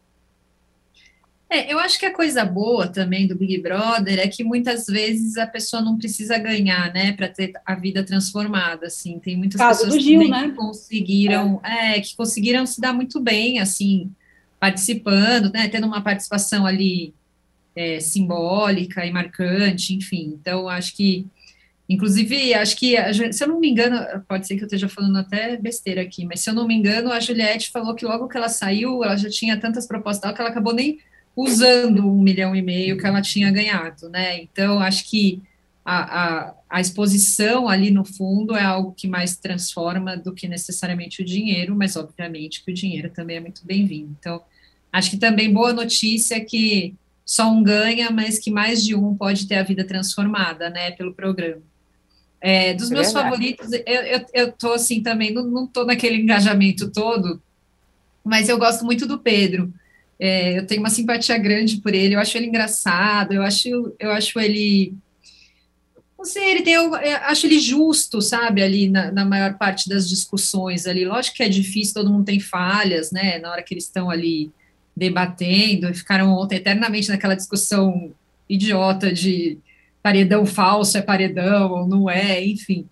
[1.51, 5.35] É, eu acho que a coisa boa também do Big Brother é que muitas vezes
[5.35, 9.19] a pessoa não precisa ganhar, né, para ter a vida transformada, assim.
[9.19, 10.43] Tem muitas Caso pessoas Gil, né?
[10.43, 11.97] que conseguiram, é.
[11.97, 11.99] é.
[11.99, 14.09] que conseguiram se dar muito bem, assim,
[14.61, 17.13] participando, né, tendo uma participação ali
[17.75, 20.37] é, simbólica e marcante, enfim.
[20.39, 21.27] Então, acho que,
[21.89, 22.95] inclusive, acho que,
[23.33, 26.39] se eu não me engano, pode ser que eu esteja falando até besteira aqui, mas
[26.39, 29.29] se eu não me engano, a Juliette falou que logo que ela saiu, ela já
[29.29, 30.97] tinha tantas propostas que ela acabou nem
[31.35, 34.41] usando um milhão e meio que ela tinha ganhado, né?
[34.41, 35.41] Então, acho que
[35.83, 41.21] a, a, a, exposição ali no fundo é algo que mais transforma do que necessariamente
[41.21, 44.15] o dinheiro, mas obviamente que o dinheiro também é muito bem-vindo.
[44.19, 44.41] Então,
[44.91, 46.93] acho que também boa notícia que
[47.25, 51.13] só um ganha, mas que mais de um pode ter a vida transformada, né, pelo
[51.13, 51.61] programa.
[52.39, 53.29] É, dos é meus verdade.
[53.29, 57.41] favoritos, eu, eu, eu tô assim também, não, não tô naquele engajamento todo,
[58.23, 59.73] mas eu gosto muito do Pedro.
[60.23, 64.11] É, eu tenho uma simpatia grande por ele, eu acho ele engraçado, eu acho, eu
[64.11, 64.93] acho ele.
[66.15, 66.75] Não sei, ele tem.
[66.75, 71.03] Eu acho ele justo, sabe, ali na, na, maior parte das discussões ali.
[71.03, 73.39] Lógico que é difícil, todo mundo tem falhas, né?
[73.39, 74.51] Na hora que eles estão ali
[74.95, 78.11] debatendo, ficaram ontem eternamente naquela discussão
[78.47, 79.57] idiota de
[80.03, 82.87] paredão falso é paredão ou não é, enfim.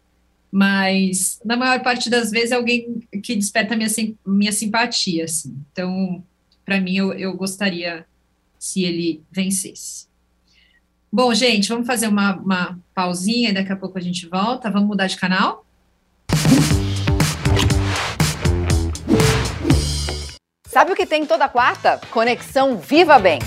[0.52, 3.90] Mas na maior parte das vezes é alguém que desperta minha,
[4.26, 5.56] minha simpatia, assim.
[5.72, 6.24] Então,
[6.70, 8.06] para mim, eu, eu gostaria
[8.60, 10.08] se ele vencesse.
[11.12, 14.70] Bom, gente, vamos fazer uma, uma pausinha e daqui a pouco a gente volta.
[14.70, 15.66] Vamos mudar de canal?
[20.68, 22.00] Sabe o que tem toda quarta?
[22.12, 23.40] Conexão Viva Bem.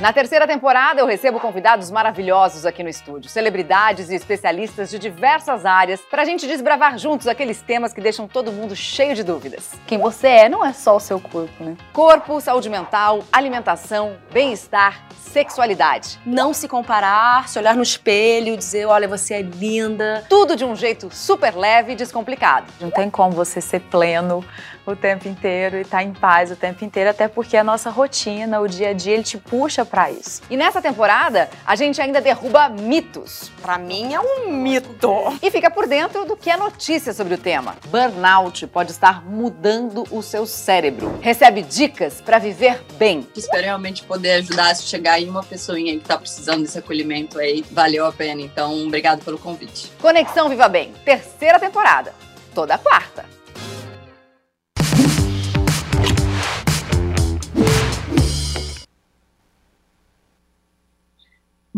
[0.00, 5.66] Na terceira temporada, eu recebo convidados maravilhosos aqui no estúdio, celebridades e especialistas de diversas
[5.66, 9.72] áreas, para a gente desbravar juntos aqueles temas que deixam todo mundo cheio de dúvidas.
[9.86, 11.76] Quem você é não é só o seu corpo, né?
[11.92, 16.18] Corpo, saúde mental, alimentação, bem-estar, sexualidade.
[16.24, 20.24] Não se comparar, se olhar no espelho, dizer, olha, você é linda.
[20.30, 22.72] Tudo de um jeito super leve e descomplicado.
[22.80, 24.42] Não tem como você ser pleno
[24.92, 27.90] o tempo inteiro e estar tá em paz o tempo inteiro, até porque a nossa
[27.90, 30.42] rotina, o dia a dia, ele te puxa para isso.
[30.50, 33.50] E nessa temporada, a gente ainda derruba mitos.
[33.62, 35.10] Para mim é um mito.
[35.42, 37.76] E fica por dentro do que é notícia sobre o tema.
[37.88, 41.18] Burnout pode estar mudando o seu cérebro.
[41.20, 43.26] Recebe dicas para viver bem.
[43.36, 47.64] Espero realmente poder ajudar a chegar em uma pessoinha que está precisando desse acolhimento aí.
[47.70, 48.40] Valeu a pena.
[48.40, 49.90] Então, obrigado pelo convite.
[50.00, 52.12] Conexão Viva Bem, terceira temporada.
[52.54, 53.39] Toda quarta.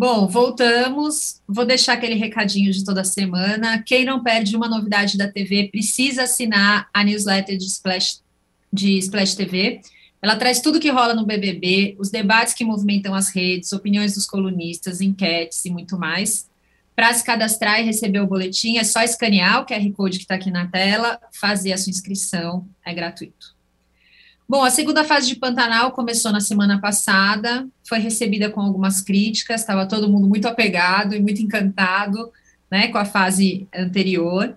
[0.03, 1.41] Bom, voltamos.
[1.47, 3.81] Vou deixar aquele recadinho de toda semana.
[3.81, 8.21] Quem não perde uma novidade da TV precisa assinar a newsletter de Splash,
[8.73, 9.81] de Splash TV.
[10.21, 14.27] Ela traz tudo que rola no BBB, os debates que movimentam as redes, opiniões dos
[14.27, 16.51] colunistas, enquetes e muito mais.
[16.97, 20.35] Para se cadastrar e receber o boletim, é só escanear o QR Code que está
[20.35, 23.55] aqui na tela, fazer a sua inscrição, é gratuito.
[24.53, 29.62] Bom, a segunda fase de Pantanal começou na semana passada, foi recebida com algumas críticas,
[29.62, 32.31] estava todo mundo muito apegado e muito encantado
[32.71, 34.55] né, com a fase anterior.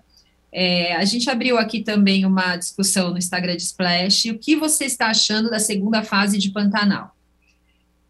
[0.52, 4.32] É, a gente abriu aqui também uma discussão no Instagram de Splash.
[4.32, 7.16] O que você está achando da segunda fase de Pantanal?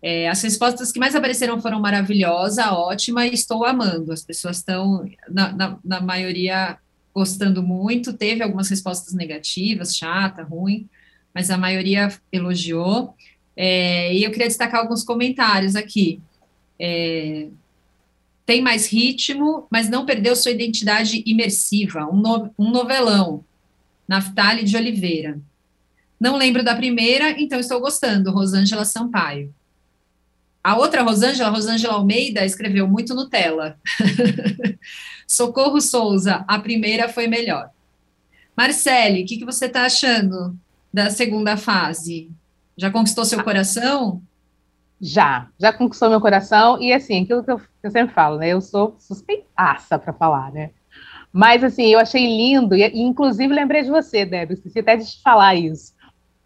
[0.02, 4.10] É, as respostas que mais apareceram foram maravilhosa, ótima estou amando.
[4.10, 6.78] As pessoas estão, na, na, na maioria,
[7.14, 8.12] gostando muito.
[8.12, 10.88] Teve algumas respostas negativas, chata, ruim
[11.36, 13.14] mas a maioria elogiou.
[13.54, 16.18] É, e eu queria destacar alguns comentários aqui.
[16.80, 17.48] É,
[18.46, 22.06] tem mais ritmo, mas não perdeu sua identidade imersiva.
[22.10, 23.44] Um, no, um novelão.
[24.08, 25.38] Naftali de Oliveira.
[26.18, 28.30] Não lembro da primeira, então estou gostando.
[28.30, 29.54] Rosângela Sampaio.
[30.64, 33.78] A outra Rosângela, Rosângela Almeida, escreveu muito Nutella.
[35.28, 37.68] Socorro Souza, a primeira foi melhor.
[38.56, 40.58] Marcele, o que, que você está achando
[40.96, 42.30] da segunda fase?
[42.74, 44.22] Já conquistou seu coração?
[44.98, 48.48] Já, já conquistou meu coração, e assim, aquilo que eu, que eu sempre falo, né?
[48.48, 50.70] Eu sou suspeitaça para falar, né?
[51.30, 55.04] Mas assim, eu achei lindo, e, e inclusive lembrei de você, Débora, esqueci até de
[55.04, 55.94] te falar isso.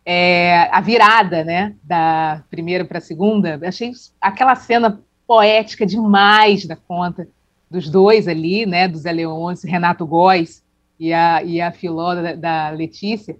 [0.04, 6.74] É, a virada, né, da primeira para a segunda, achei aquela cena poética demais da
[6.74, 7.28] conta
[7.70, 10.60] dos dois ali, né, do Zé Leôncio, Renato Góes
[10.98, 13.36] e a, e a Filó da, da Letícia,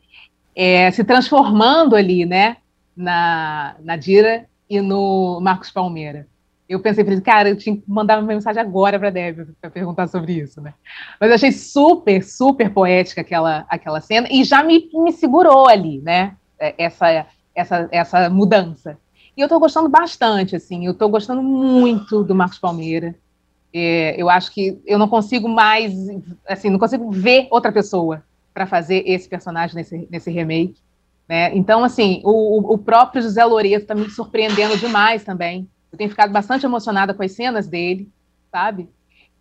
[0.55, 2.57] é, se transformando ali, né,
[2.97, 6.27] na, na Dira e no Marcos Palmeira.
[6.69, 10.07] Eu pensei, cara, eu tinha que mandar uma mensagem agora para a Débora para perguntar
[10.07, 10.73] sobre isso, né?
[11.19, 15.99] Mas eu achei super, super poética aquela, aquela cena e já me, me segurou ali,
[15.99, 16.37] né?
[16.61, 18.97] É, essa, essa, essa mudança.
[19.37, 23.17] E eu estou gostando bastante, assim, eu estou gostando muito do Marcos Palmeira.
[23.75, 25.93] É, eu acho que eu não consigo mais,
[26.49, 30.81] assim, não consigo ver outra pessoa para fazer esse personagem nesse, nesse remake.
[31.29, 31.55] Né?
[31.57, 35.69] Então, assim, o, o próprio José Loreto está me surpreendendo demais também.
[35.93, 38.09] Eu tenho ficado bastante emocionada com as cenas dele,
[38.51, 38.89] sabe?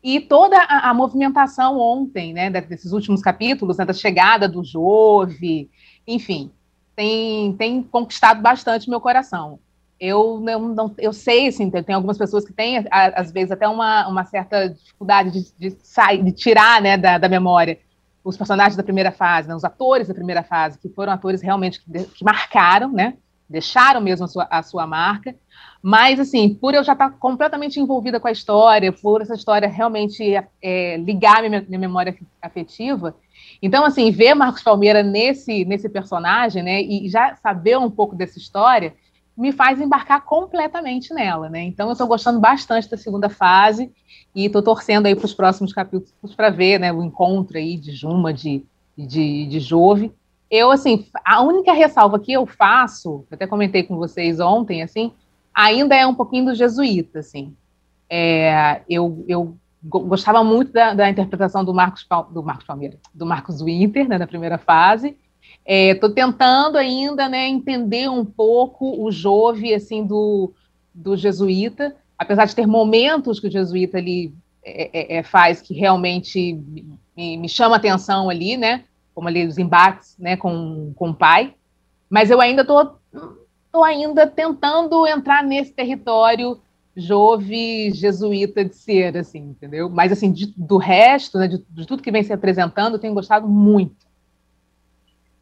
[0.03, 5.69] E toda a, a movimentação ontem, né, desses últimos capítulos, né, da chegada do Jove,
[6.07, 6.51] enfim,
[6.95, 9.59] tem, tem conquistado bastante meu coração.
[9.99, 14.07] Eu não, não, eu sei, assim, tem algumas pessoas que têm, às vezes, até uma,
[14.07, 17.77] uma certa dificuldade de, de, sair, de tirar né, da, da memória
[18.29, 21.81] os personagens da primeira fase, né, os atores da primeira fase, que foram atores realmente
[21.81, 23.15] que, que marcaram, né,
[23.49, 25.35] deixaram mesmo a sua, a sua marca,
[25.81, 30.35] mas, assim, por eu já estar completamente envolvida com a história, por essa história realmente
[30.61, 33.15] é, ligar minha, minha memória afetiva,
[33.61, 38.37] então, assim, ver Marcos Palmeira nesse, nesse personagem, né, e já saber um pouco dessa
[38.37, 38.93] história,
[39.35, 41.61] me faz embarcar completamente nela, né?
[41.61, 43.89] Então, eu estou gostando bastante da segunda fase,
[44.33, 47.91] e estou torcendo aí para os próximos capítulos para ver né, o encontro aí de
[47.91, 48.63] Juma, de,
[48.97, 50.11] de, de Jove.
[50.49, 55.11] Eu, assim, a única ressalva que eu faço, até comentei com vocês ontem, assim,
[55.53, 57.53] ainda é um pouquinho do jesuíta, assim.
[58.09, 63.61] É, eu, eu gostava muito da, da, interpretação do Marcos, do Marcos Palmeira, do Marcos
[63.61, 65.15] Winter, né, na primeira fase.
[65.65, 70.51] Estou é, tentando ainda, né, entender um pouco o Jove, assim, do,
[70.93, 75.73] do jesuíta, apesar de ter momentos que o jesuíta ali é, é, é faz que
[75.73, 76.53] realmente
[77.15, 78.83] me, me, chama atenção ali, né?
[79.15, 81.53] Como ali os embates, né, com, com o pai.
[82.09, 82.91] Mas eu ainda tô,
[83.71, 86.59] tô ainda tentando entrar nesse território
[86.95, 89.89] jove jesuíta de ser, assim, entendeu?
[89.89, 93.13] Mas assim, de, do resto, né, de, de tudo que vem se apresentando, eu tenho
[93.13, 94.08] gostado muito.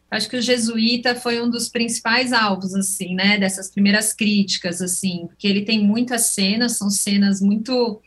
[0.10, 5.28] Acho que o jesuíta foi um dos principais alvos, assim, né, dessas primeiras críticas, assim,
[5.28, 8.02] porque ele tem muitas cenas, são cenas muito,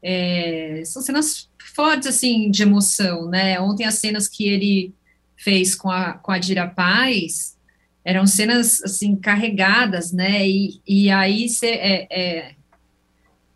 [0.00, 4.94] é, são cenas fortes, assim, de emoção, né, ontem as cenas que ele
[5.36, 7.56] fez com a, com a Dira Paz
[8.04, 12.54] eram cenas, assim, carregadas, né, e, e aí você, é, é,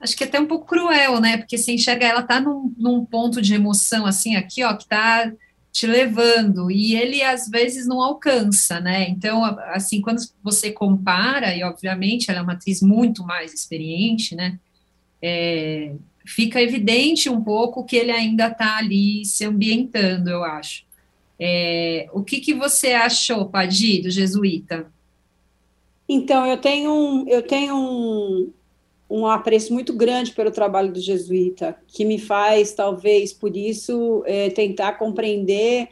[0.00, 3.04] acho que é até um pouco cruel, né, porque você enxerga, ela tá num, num
[3.04, 5.33] ponto de emoção, assim, aqui, ó, que tá
[5.72, 9.09] te levando, e ele às vezes não alcança, né?
[9.09, 14.59] Então, assim, quando você compara, e obviamente ela é uma atriz muito mais experiente, né?
[15.22, 15.92] É,
[16.24, 20.85] fica evidente um pouco que ele ainda está ali se ambientando, eu acho.
[21.38, 24.87] É, o que, que você achou, Padi, do Jesuíta?
[26.09, 28.52] Então, eu tenho um, eu tenho um,
[29.11, 34.51] um apreço muito grande pelo trabalho do jesuíta, que me faz, talvez, por isso, é,
[34.51, 35.88] tentar compreender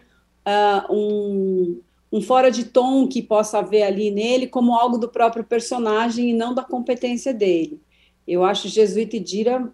[0.47, 1.81] uh, um,
[2.13, 6.33] um fora de tom que possa haver ali nele como algo do próprio personagem e
[6.33, 7.81] não da competência dele.
[8.27, 9.69] Eu acho Jesuíta e Dira,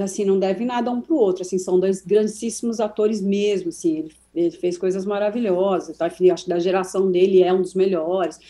[0.00, 3.98] assim, não devem nada um para o outro, assim, são dois grandíssimos atores mesmo, assim,
[3.98, 6.06] ele, ele fez coisas maravilhosas, tá?
[6.06, 8.40] acho que da geração dele é um dos melhores,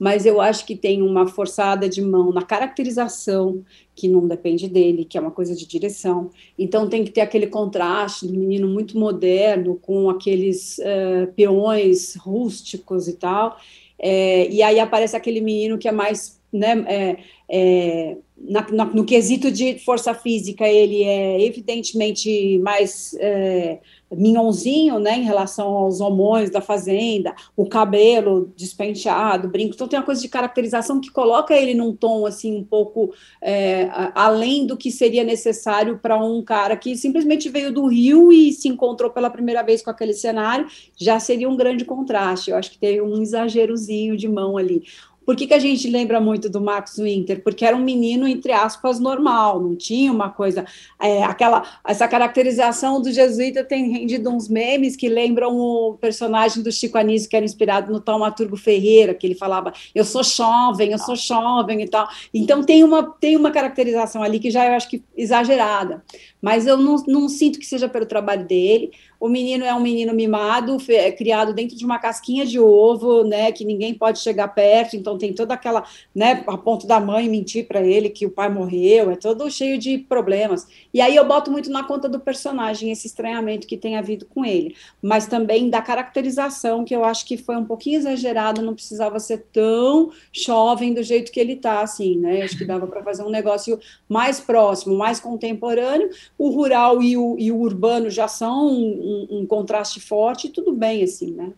[0.00, 3.62] mas eu acho que tem uma forçada de mão na caracterização,
[3.94, 6.30] que não depende dele, que é uma coisa de direção.
[6.58, 13.08] Então tem que ter aquele contraste do menino muito moderno, com aqueles uh, peões rústicos
[13.08, 13.58] e tal.
[13.98, 16.40] É, e aí aparece aquele menino que é mais.
[16.50, 17.16] Né, é,
[17.48, 23.78] é, na, na, no quesito de força física, ele é evidentemente mais é,
[24.10, 30.04] minhonzinho, né, em relação aos homões da fazenda, o cabelo despenteado, brinco, então tem uma
[30.04, 34.90] coisa de caracterização que coloca ele num tom, assim, um pouco é, além do que
[34.90, 39.62] seria necessário para um cara que simplesmente veio do Rio e se encontrou pela primeira
[39.62, 40.66] vez com aquele cenário,
[40.96, 44.82] já seria um grande contraste, eu acho que tem um exagerozinho de mão ali.
[45.30, 47.40] Por que, que a gente lembra muito do Max Winter?
[47.40, 50.66] Porque era um menino, entre aspas, normal, não tinha uma coisa.
[51.00, 56.72] É, aquela, essa caracterização do jesuíta tem rendido uns memes que lembram o personagem do
[56.72, 60.98] Chico Anísio, que era inspirado no Taumaturgo Ferreira, que ele falava: Eu sou jovem, eu
[60.98, 62.08] sou jovem e tal.
[62.34, 66.02] Então tem uma, tem uma caracterização ali que já eu acho que exagerada
[66.40, 68.92] mas eu não, não, sinto que seja pelo trabalho dele.
[69.20, 73.52] O menino é um menino mimado, é criado dentro de uma casquinha de ovo, né,
[73.52, 77.66] que ninguém pode chegar perto, então tem toda aquela, né, a ponto da mãe mentir
[77.66, 80.66] para ele que o pai morreu, é todo cheio de problemas.
[80.92, 84.42] E aí eu boto muito na conta do personagem esse estranhamento que tem havido com
[84.42, 89.20] ele, mas também da caracterização que eu acho que foi um pouquinho exagerado, não precisava
[89.20, 92.42] ser tão jovem do jeito que ele tá, assim, né?
[92.42, 96.08] Acho que dava para fazer um negócio mais próximo, mais contemporâneo.
[96.38, 98.70] O rural e o, e o urbano já são
[99.10, 101.52] um, um, contraste forte, tudo bem, assim, né?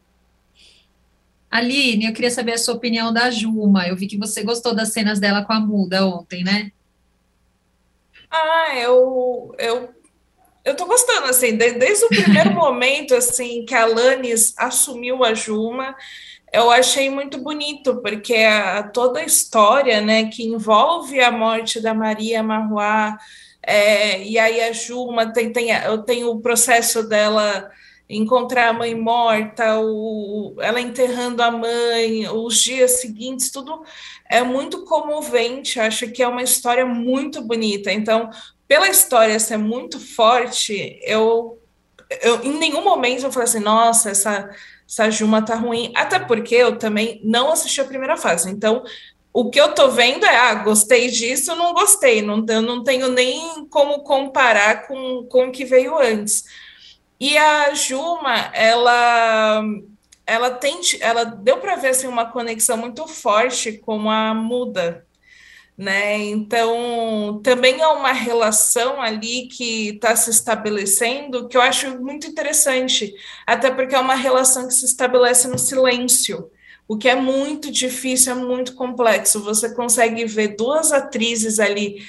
[1.51, 3.87] Aline, eu queria saber a sua opinião da Juma.
[3.87, 6.73] Eu vi que você gostou das cenas dela com a muda ontem, né?
[8.31, 9.91] Ah, eu, eu,
[10.65, 15.95] eu tô gostando, assim, desde o primeiro momento, assim, que a Alanis assumiu a Juma,
[16.53, 21.95] eu achei muito bonito, porque a, toda a história, né, que envolve a morte da
[21.95, 23.19] Maria Marroá,
[23.65, 27.71] é, e aí a Juma tem, tem, eu tenho o processo dela
[28.09, 33.83] encontrar a mãe morta, o, ela enterrando a mãe, os dias seguintes, tudo
[34.29, 35.81] é muito comovente.
[35.81, 37.91] Acho que é uma história muito bonita.
[37.91, 38.31] Então,
[38.69, 41.59] pela história ser muito forte, eu,
[42.21, 44.51] eu em nenhum momento eu falei assim, nossa, essa,
[44.89, 45.93] essa Juma tá ruim.
[45.95, 48.51] Até porque eu também não assisti a primeira fase.
[48.51, 48.83] Então,
[49.33, 53.09] o que eu tô vendo é, ah, gostei disso, não gostei, não, eu não tenho
[53.09, 56.45] nem como comparar com, com o que veio antes.
[57.19, 59.63] E a Juma, ela
[60.27, 65.07] ela tem, ela deu para ver assim uma conexão muito forte com a Muda,
[65.77, 66.19] né?
[66.19, 73.15] Então, também é uma relação ali que está se estabelecendo que eu acho muito interessante,
[73.47, 76.51] até porque é uma relação que se estabelece no silêncio
[76.89, 79.43] o que é muito difícil, é muito complexo.
[79.43, 82.05] Você consegue ver duas atrizes ali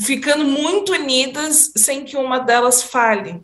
[0.00, 3.42] ficando muito unidas sem que uma delas fale.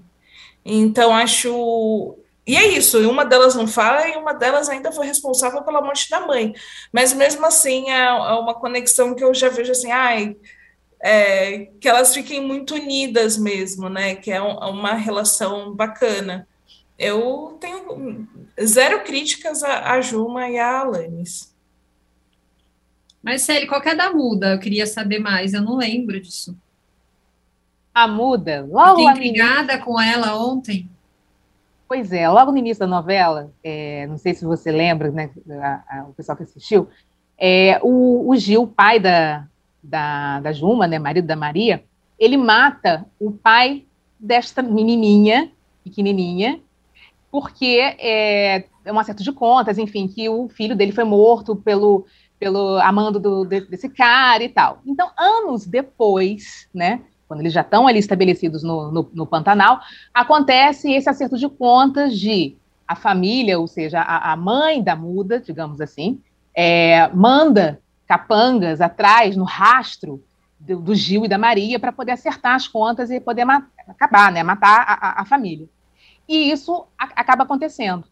[0.64, 2.16] Então, acho.
[2.44, 6.10] E é isso, uma delas não fala e uma delas ainda foi responsável pela morte
[6.10, 6.52] da mãe.
[6.92, 10.36] Mas mesmo assim, é, é uma conexão que eu já vejo assim, ai.
[11.04, 14.14] É, que elas fiquem muito unidas mesmo, né?
[14.14, 16.48] Que é um, uma relação bacana
[16.98, 18.26] eu tenho
[18.62, 21.52] zero críticas a, a Juma e a Alanis.
[23.22, 24.54] Mas, Célia, qual que é da muda?
[24.54, 26.56] Eu queria saber mais, eu não lembro disso.
[27.94, 30.88] A muda, logo Fiquei intrigada com ela ontem.
[31.86, 35.30] Pois é, logo no início da novela, é, não sei se você lembra, né,
[35.60, 36.88] a, a, o pessoal que assistiu,
[37.36, 39.46] é, o, o, Gil, pai da,
[39.82, 41.84] da, da Juma, né, marido da Maria,
[42.18, 43.84] ele mata o pai
[44.18, 45.52] desta menininha,
[45.84, 46.60] pequenininha,
[47.32, 52.04] porque é, é um acerto de contas, enfim, que o filho dele foi morto pelo,
[52.38, 54.82] pelo amando do, desse cara e tal.
[54.84, 59.80] Então, anos depois, né, quando eles já estão ali estabelecidos no, no, no, Pantanal,
[60.12, 62.54] acontece esse acerto de contas de
[62.86, 66.20] a família, ou seja, a, a mãe da muda, digamos assim,
[66.54, 70.22] é, manda capangas atrás, no rastro
[70.60, 73.46] do, do Gil e da Maria, para poder acertar as contas e poder
[73.88, 75.66] acabar, né, matar a, a, a família.
[76.28, 78.04] E isso acaba acontecendo.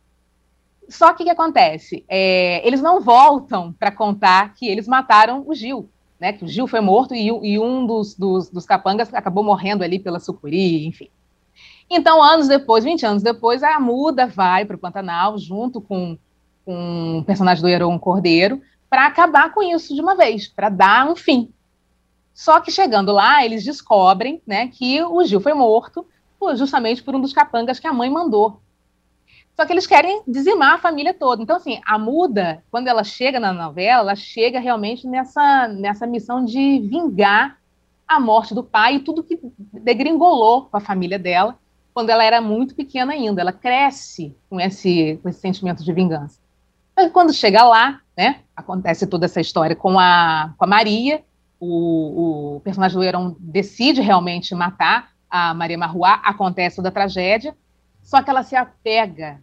[0.89, 2.05] Só que o que acontece?
[2.09, 5.89] É, eles não voltam para contar que eles mataram o Gil,
[6.19, 6.33] né?
[6.33, 10.01] Que o Gil foi morto e, e um dos, dos, dos, capangas acabou morrendo ali
[10.01, 11.09] pela sucuri, enfim.
[11.89, 16.19] Então, anos depois, 20 anos depois, a Muda vai para o Pantanal junto com,
[16.65, 21.09] com o personagem do Heron Cordeiro para acabar com isso de uma vez, para dar
[21.09, 21.53] um fim.
[22.35, 26.05] Só que chegando lá, eles descobrem né, que o Gil foi morto
[26.55, 28.61] justamente por um dos capangas que a mãe mandou.
[29.55, 31.43] Só que eles querem dizimar a família toda.
[31.43, 36.45] Então, assim, a Muda, quando ela chega na novela, ela chega realmente nessa, nessa missão
[36.45, 37.59] de vingar
[38.09, 41.59] a morte do pai e tudo que degringolou com a família dela
[41.93, 43.43] quando ela era muito pequena ainda.
[43.43, 46.39] Ela cresce com esse, com esse sentimento de vingança.
[46.97, 51.23] Mas quando chega lá, né, acontece toda essa história com a, com a Maria,
[51.59, 57.57] o, o personagem do Heron decide realmente matar a Maria Marruá, acontece toda a tragédia,
[58.03, 59.41] só que ela se apega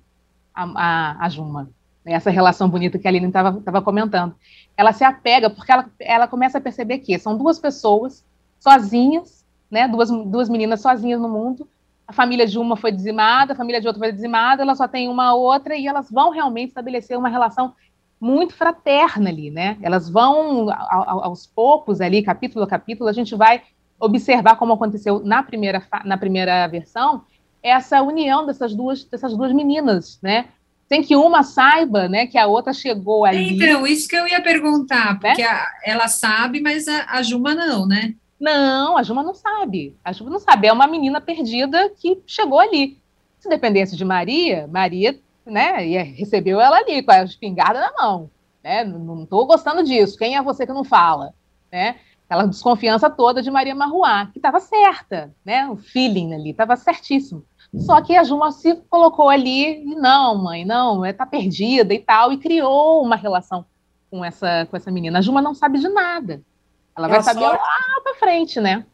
[0.54, 1.70] a, a, a Juma.
[2.04, 2.14] Né?
[2.14, 4.36] Essa relação bonita que a Aline estava comentando.
[4.76, 8.26] Ela se apega porque ela, ela começa a perceber que são duas pessoas
[8.60, 9.88] sozinhas, né?
[9.88, 11.68] duas, duas meninas sozinhas no mundo.
[12.08, 15.10] A família de uma foi dizimada, a família de outra foi dizimada, ela só tem
[15.10, 17.74] uma outra e elas vão realmente estabelecer uma relação
[18.20, 19.78] muito fraterna ali, né?
[19.82, 23.62] Elas vão aos poucos ali, capítulo a capítulo, a gente vai
[24.00, 27.24] observar como aconteceu na primeira, na primeira versão,
[27.62, 30.45] essa união dessas duas, dessas duas meninas, né?
[30.88, 33.56] Sem que uma saiba, né, que a outra chegou ali.
[33.56, 35.20] Então, isso que eu ia perguntar, né?
[35.20, 35.50] porque né?
[35.50, 38.16] a, ela sabe, mas a, a Juma não, né?
[38.39, 39.98] Não, a Juma não sabe.
[40.04, 40.68] A Juma não sabe.
[40.68, 42.98] É uma menina perdida que chegou ali.
[43.39, 45.78] Se dependesse de Maria, Maria, né,
[46.16, 48.30] recebeu ela ali com a espingarda na mão.
[48.64, 48.84] Né?
[48.84, 50.18] Não estou gostando disso.
[50.18, 51.34] Quem é você que não fala?
[51.72, 51.98] Né?
[52.28, 55.68] Aquela desconfiança toda de Maria Marruá, que estava certa, né?
[55.70, 57.44] O feeling ali estava certíssimo.
[57.76, 62.32] Só que a Juma se colocou ali e não, mãe, não, está perdida e tal,
[62.32, 63.66] e criou uma relação
[64.12, 65.20] com essa, com essa menina.
[65.20, 66.42] A Juma não sabe de nada.
[66.98, 67.62] Ela é vai saber sorte.
[67.62, 68.86] lá para frente, né?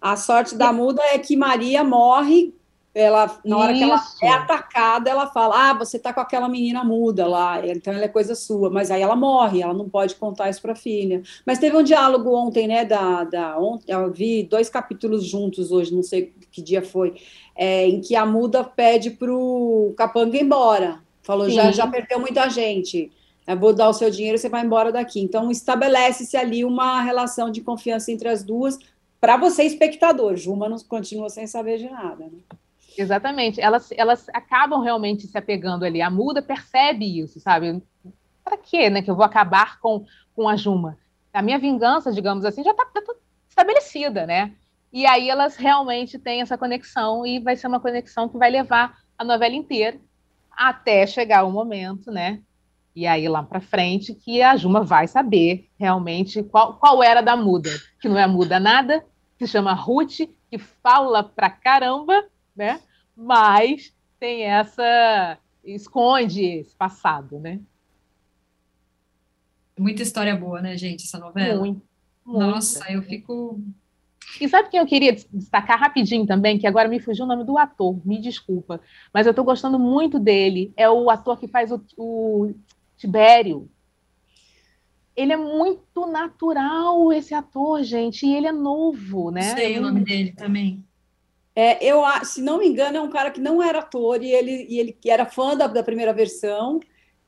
[0.00, 2.54] A sorte da muda é que Maria morre
[2.94, 6.84] ela, na hora que ela é atacada, ela fala: Ah, você tá com aquela menina
[6.84, 8.68] muda lá, então ela é coisa sua.
[8.68, 11.22] Mas aí ela morre, ela não pode contar isso para a filha.
[11.46, 12.84] Mas teve um diálogo ontem, né?
[12.84, 17.14] Da, da, ontem, eu vi dois capítulos juntos hoje, não sei que dia foi,
[17.56, 21.00] é, em que a muda pede pro capanga ir embora.
[21.22, 23.10] Falou: já, já perdeu muita gente.
[23.46, 25.20] Eu vou dar o seu dinheiro, você vai embora daqui.
[25.20, 28.78] Então, estabelece-se ali uma relação de confiança entre as duas,
[29.20, 30.36] para você, espectador.
[30.36, 32.24] Juma não continua sem saber de nada.
[32.24, 32.38] Né?
[32.96, 33.60] Exatamente.
[33.60, 36.02] Elas, elas acabam realmente se apegando ali.
[36.02, 37.82] A muda percebe isso, sabe?
[38.44, 39.02] Para quê, né?
[39.02, 40.98] Que eu vou acabar com, com a Juma?
[41.32, 43.00] A minha vingança, digamos assim, já está tá
[43.48, 44.52] estabelecida, né?
[44.92, 48.98] E aí elas realmente têm essa conexão e vai ser uma conexão que vai levar
[49.16, 49.98] a novela inteira
[50.50, 52.40] até chegar o momento, né?
[52.94, 57.34] E aí lá para frente que a Juma vai saber realmente qual, qual era da
[57.34, 57.70] muda,
[58.00, 59.02] que não é muda nada,
[59.38, 62.24] se chama Ruth, que fala pra caramba
[62.54, 62.80] né?
[63.16, 67.60] Mas tem essa esconde esse passado, né?
[69.78, 71.60] Muita história boa, né, gente, essa novela?
[71.60, 71.82] Muito.
[72.24, 73.60] Nossa, eu fico
[74.40, 77.58] e sabe quem eu queria destacar rapidinho também, que agora me fugiu o nome do
[77.58, 78.80] ator, me desculpa,
[79.12, 80.72] mas eu estou gostando muito dele.
[80.76, 82.54] É o ator que faz o, o,
[82.96, 83.68] Tibério.
[85.14, 89.54] Ele é muito natural, esse ator, gente, e ele é novo, né?
[89.54, 90.82] Sei o nome dele também.
[91.54, 94.66] É, eu, se não me engano, é um cara que não era ator e ele,
[94.68, 96.80] e ele era fã da, da primeira versão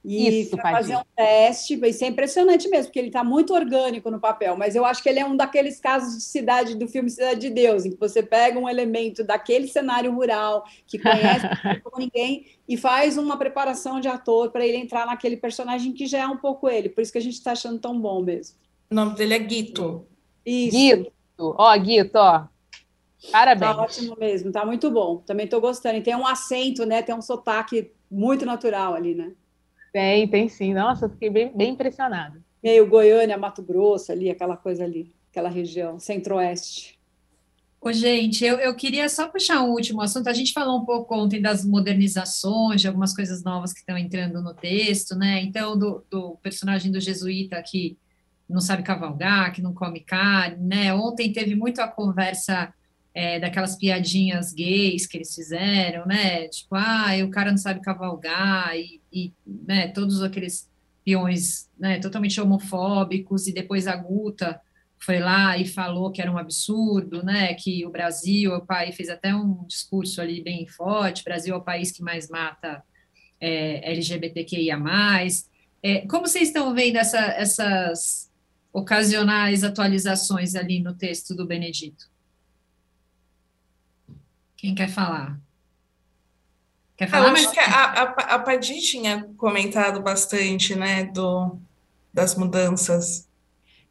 [0.04, 1.80] e Isso, fazer um teste.
[1.82, 4.54] Isso é impressionante mesmo, porque ele está muito orgânico no papel.
[4.54, 7.50] Mas eu acho que ele é um daqueles casos de cidade do filme Cidade de
[7.50, 11.46] Deus, em que você pega um elemento daquele cenário rural que conhece
[11.82, 16.18] como ninguém e faz uma preparação de ator para ele entrar naquele personagem que já
[16.18, 16.90] é um pouco ele.
[16.90, 18.56] Por isso que a gente está achando tão bom mesmo.
[18.90, 20.06] O nome dele é Guito.
[20.44, 20.76] Isso.
[20.76, 21.12] Guito.
[21.38, 22.44] Ó, Guito, ó.
[23.30, 23.74] Parabéns.
[23.74, 25.18] Tá ótimo mesmo, tá muito bom.
[25.18, 25.98] Também estou gostando.
[25.98, 27.02] E tem um acento, né?
[27.02, 29.32] Tem um sotaque muito natural ali, né?
[29.92, 30.74] Tem, tem sim.
[30.74, 32.42] Nossa, fiquei bem, bem impressionada.
[32.62, 36.98] Meio Goiânia, Mato Grosso ali, aquela coisa ali, aquela região, centro-oeste.
[37.80, 40.28] Ô, gente, eu, eu queria só puxar um último assunto.
[40.28, 44.40] A gente falou um pouco ontem das modernizações, de algumas coisas novas que estão entrando
[44.40, 45.42] no texto, né?
[45.42, 47.98] Então, do, do personagem do jesuíta que
[48.48, 50.94] não sabe cavalgar, que não come carne, né?
[50.94, 52.72] Ontem teve muito a conversa
[53.14, 56.48] é, daquelas piadinhas gays que eles fizeram, né?
[56.48, 60.68] Tipo, ah, o cara não sabe cavalgar, e, e né, todos aqueles
[61.04, 64.60] peões né, totalmente homofóbicos, e depois a Guta
[64.98, 67.54] foi lá e falou que era um absurdo, né?
[67.54, 71.62] Que o Brasil, o país fez até um discurso ali bem forte, Brasil é o
[71.62, 72.82] país que mais mata
[73.40, 74.78] é, LGBTQIA+.
[75.82, 78.32] É, como vocês estão vendo essa, essas
[78.72, 82.13] ocasionais atualizações ali no texto do Benedito?
[84.64, 85.38] Quem quer falar?
[86.96, 87.28] Quer falar?
[87.28, 88.02] Eu acho que a, a,
[88.34, 91.58] a Padi tinha comentado bastante, né, do,
[92.10, 93.28] das mudanças.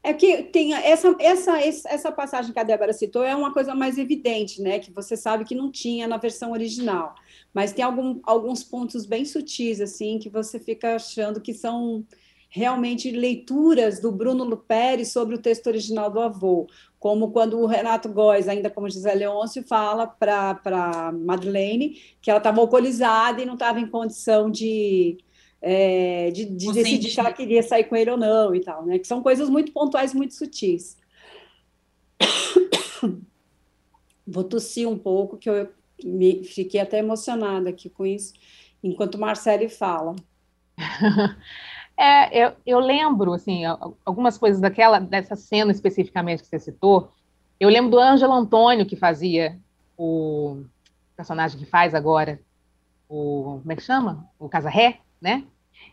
[0.01, 3.99] É que tem essa, essa, essa passagem que a Débora citou é uma coisa mais
[3.99, 4.80] evidente, né?
[4.80, 7.13] Que você sabe que não tinha na versão original.
[7.53, 12.03] Mas tem algum, alguns pontos bem sutis, assim, que você fica achando que são
[12.56, 16.68] realmente leituras do Bruno Luperi sobre o texto original do avô
[17.04, 22.62] como quando o Renato Góes, ainda como José Leôncio, fala para Madeleine que ela estava
[22.62, 25.18] alcoolizada e não estava em condição de,
[25.62, 28.97] é, de, de decidir se ela queria sair com ele ou não e tal, né?
[28.99, 30.95] Que são coisas muito pontuais, muito sutis.
[34.26, 35.68] Vou tossir um pouco, que eu
[36.06, 38.32] me, fiquei até emocionada aqui com isso,
[38.82, 40.16] enquanto Marcele fala.
[42.04, 43.64] É, eu, eu, lembro, assim,
[44.06, 47.10] algumas coisas daquela, dessa cena especificamente que você citou.
[47.58, 49.58] Eu lembro do Ângelo Antônio, que fazia
[49.97, 50.66] o
[51.16, 52.41] personagem que faz agora,
[53.08, 54.28] o, como é que chama?
[54.38, 55.45] O Casarré, né?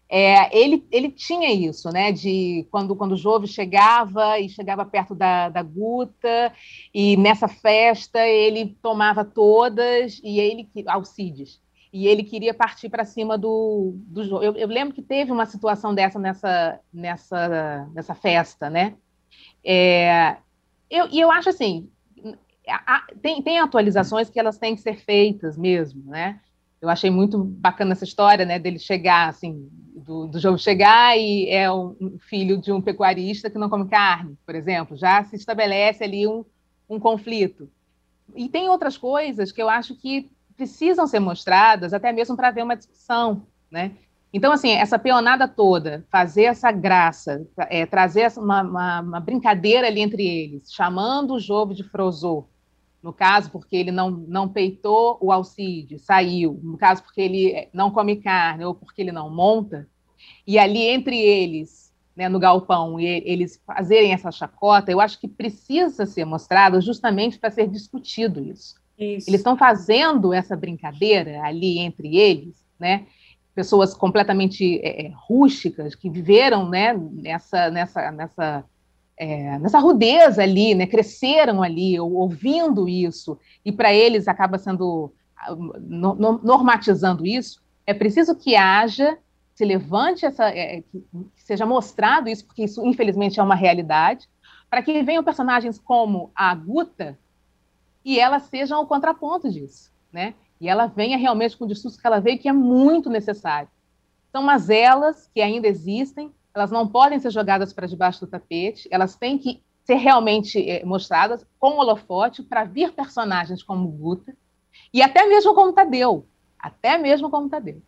[0.09, 2.11] É, ele, ele tinha isso, né?
[2.11, 6.53] De quando, quando o Jove chegava e chegava perto da, da Guta,
[6.93, 11.61] e nessa festa ele tomava todas, e ele, Alcides,
[11.93, 14.47] e ele queria partir para cima do, do Jove.
[14.47, 18.95] Eu, eu, lembro que teve uma situação dessa nessa, nessa, nessa festa, né?
[19.64, 20.36] É,
[20.88, 21.88] eu, e eu acho assim,
[23.20, 26.41] tem, tem atualizações que elas têm que ser feitas mesmo, né?
[26.80, 31.47] Eu achei muito bacana essa história, né, dele chegar, assim, do, do jogo chegar e
[31.51, 34.97] é um filho de um pecuarista que não come carne, por exemplo.
[34.97, 36.43] Já se estabelece ali um,
[36.88, 37.70] um conflito.
[38.34, 40.30] E tem outras coisas que eu acho que
[40.61, 43.93] precisam ser mostradas, até mesmo para ver uma discussão, né?
[44.31, 50.03] Então, assim, essa peonada toda, fazer essa graça, é, trazer uma, uma, uma, brincadeira ali
[50.03, 52.47] entre eles, chamando o jogo de Frozô,
[53.03, 57.71] no caso porque ele não, não peitou o Alcide, saiu, no caso porque ele eh,
[57.73, 59.89] não come carne ou porque ele não monta,
[60.47, 65.27] e ali entre eles, né, no galpão, e eles fazerem essa chacota, eu acho que
[65.27, 68.80] precisa ser mostrado justamente para ser discutido isso.
[69.01, 69.31] Isso.
[69.31, 73.07] Eles estão fazendo essa brincadeira ali entre eles, né?
[73.55, 78.65] Pessoas completamente é, rústicas que viveram, né, nessa, nessa, nessa
[79.21, 85.13] é, nessa rudeza ali, né, cresceram ali ouvindo isso, e para eles acaba sendo
[85.79, 89.19] no, no, normatizando isso, é preciso que haja,
[89.55, 91.05] se levante essa, é, que,
[91.37, 94.27] que seja mostrado isso, porque isso infelizmente é uma realidade,
[94.71, 97.19] para que venham personagens como a Guta
[98.05, 100.35] e elas sejam o contraponto disso, né?
[100.61, 103.69] E ela venha realmente com o discurso que ela veio, que é muito necessário.
[104.31, 109.17] São mazelas que ainda existem, elas não podem ser jogadas para debaixo do tapete, elas
[109.17, 114.37] têm que ser realmente é, mostradas com holofote para vir personagens como Guta
[114.93, 116.27] e até mesmo como Tadeu,
[116.59, 117.83] até mesmo como Tadeu.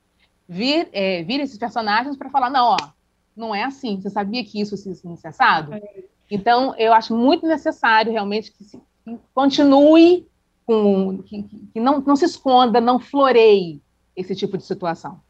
[0.49, 2.77] Vir, é, vir esses personagens para falar, não, ó,
[3.37, 5.73] não é assim, você sabia que isso é insensado?
[6.31, 8.81] Então, eu acho muito necessário realmente que, se,
[9.35, 10.27] continue
[10.67, 11.43] com, que,
[11.73, 13.81] que não, não se esconda, não floreie
[14.17, 15.21] esse tipo de situação.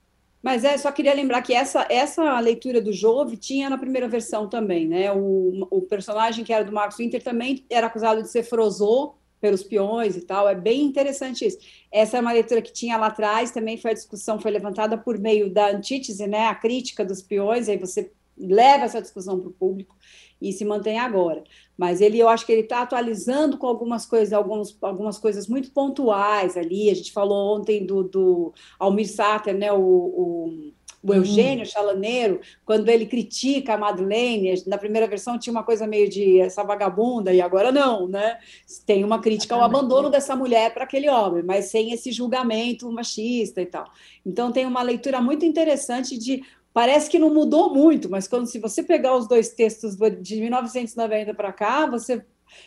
[0.43, 4.49] Mas é, só queria lembrar que essa, essa leitura do Jove tinha na primeira versão
[4.49, 5.13] também, né?
[5.13, 9.63] O, o personagem que era do Marcos Winter também era acusado de ser frozô pelos
[9.63, 10.49] peões e tal.
[10.49, 11.59] É bem interessante isso.
[11.93, 15.17] Essa é uma leitura que tinha lá atrás, também foi a discussão, foi levantada por
[15.17, 16.47] meio da antítese, né?
[16.47, 19.97] A crítica dos peões, aí você leva essa discussão para o público
[20.43, 21.45] e se mantém agora.
[21.77, 25.71] Mas ele, eu acho que ele está atualizando com algumas coisas, alguns, algumas coisas muito
[25.71, 26.91] pontuais ali.
[26.91, 29.73] A gente falou ontem do, do Almir Sater, né?
[29.73, 30.73] O, o,
[31.03, 31.69] o Eugênio hum.
[31.69, 36.63] Chalaneiro, quando ele critica a Madeleine, na primeira versão tinha uma coisa meio de essa
[36.63, 38.39] vagabunda, e agora não, né?
[38.87, 43.61] Tem uma crítica ao abandono dessa mulher para aquele homem, mas sem esse julgamento machista
[43.61, 43.85] e tal.
[44.25, 48.59] Então tem uma leitura muito interessante de parece que não mudou muito, mas quando se
[48.59, 52.25] você pegar os dois textos de 1990 para cá, você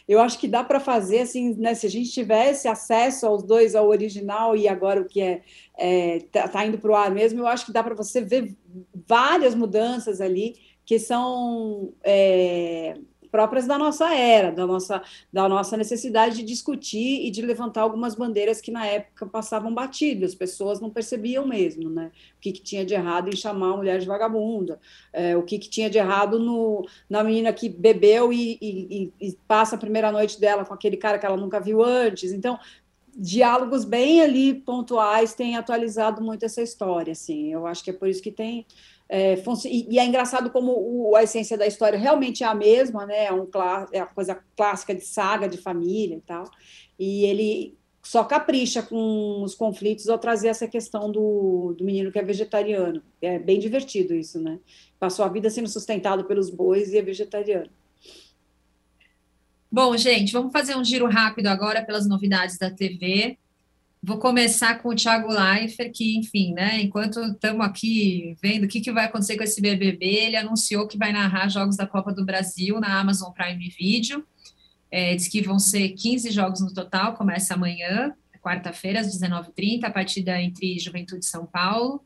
[0.08, 3.76] eu acho que dá para fazer assim, né, se a gente tivesse acesso aos dois,
[3.76, 5.42] ao original e agora o que é,
[5.78, 8.56] é tá, tá indo para o ar mesmo, eu acho que dá para você ver
[9.08, 12.96] várias mudanças ali que são é,
[13.26, 15.02] próprias da nossa era, da nossa,
[15.32, 20.32] da nossa necessidade de discutir e de levantar algumas bandeiras que na época passavam batidas,
[20.32, 22.12] as pessoas não percebiam mesmo, né?
[22.38, 24.80] O que, que tinha de errado em chamar a mulher de vagabunda,
[25.12, 29.38] é, o que, que tinha de errado no, na menina que bebeu e, e, e
[29.48, 32.32] passa a primeira noite dela com aquele cara que ela nunca viu antes.
[32.32, 32.60] Então,
[33.16, 37.52] diálogos bem ali pontuais têm atualizado muito essa história, assim.
[37.52, 38.66] Eu acho que é por isso que tem
[39.08, 39.36] é,
[39.66, 43.26] e, é engraçado como o, a essência da história realmente é a mesma, né?
[43.26, 43.48] É, um,
[43.92, 46.50] é a coisa clássica de saga de família e tal.
[46.98, 52.20] E ele só capricha com os conflitos ao trazer essa questão do, do menino que
[52.20, 53.02] é vegetariano.
[53.22, 54.60] É bem divertido isso, né?
[55.00, 57.70] Passou a vida sendo sustentado pelos bois e é vegetariano.
[59.72, 63.38] Bom, gente, vamos fazer um giro rápido agora pelas novidades da TV.
[64.08, 68.80] Vou começar com o Thiago Leifert, que, enfim, né, enquanto estamos aqui vendo o que,
[68.80, 72.24] que vai acontecer com esse BBB, ele anunciou que vai narrar jogos da Copa do
[72.24, 74.24] Brasil na Amazon Prime Video.
[74.92, 79.90] É, diz que vão ser 15 jogos no total, começa amanhã, quarta-feira, às 19h30, a
[79.90, 82.06] partida entre Juventude e São Paulo.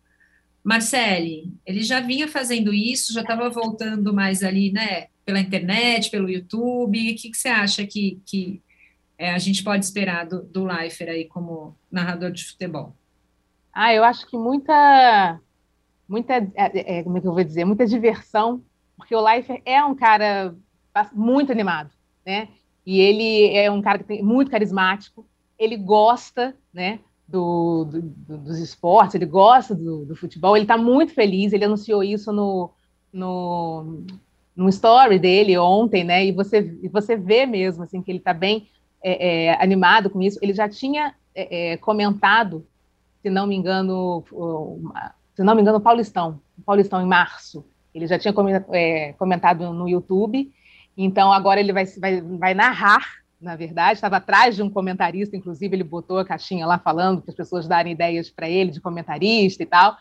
[0.63, 6.29] Marcele, ele já vinha fazendo isso, já estava voltando mais ali, né, pela internet, pelo
[6.29, 7.11] YouTube.
[7.11, 8.61] O que, que você acha que, que
[9.19, 12.95] é, a gente pode esperar do, do Leifert aí como narrador de futebol?
[13.73, 15.37] Ah, eu acho que muita,
[16.07, 18.63] muita, é, é, como é que eu vou dizer, muita diversão,
[18.95, 20.55] porque o Leifert é um cara
[21.11, 21.91] muito animado,
[22.25, 22.47] né?
[22.85, 28.57] E ele é um cara que tem muito carismático, ele gosta, né, do, do, dos
[28.57, 32.71] esportes, ele gosta do, do futebol, ele está muito feliz, ele anunciou isso no,
[33.11, 34.01] no,
[34.55, 36.25] no story dele ontem, né?
[36.25, 38.69] E você, você vê mesmo assim que ele está bem
[39.03, 40.39] é, é, animado com isso.
[40.41, 42.65] Ele já tinha é, é comentado,
[43.21, 44.23] se não me engano,
[45.35, 47.65] se não me engano, Paulistão, Paulistão em março.
[47.93, 48.33] Ele já tinha
[48.71, 50.51] é, comentado no YouTube.
[50.97, 55.73] Então agora ele vai, vai, vai narrar na verdade, estava atrás de um comentarista, inclusive
[55.73, 59.63] ele botou a caixinha lá falando para as pessoas darem ideias para ele de comentarista
[59.63, 59.95] e tal.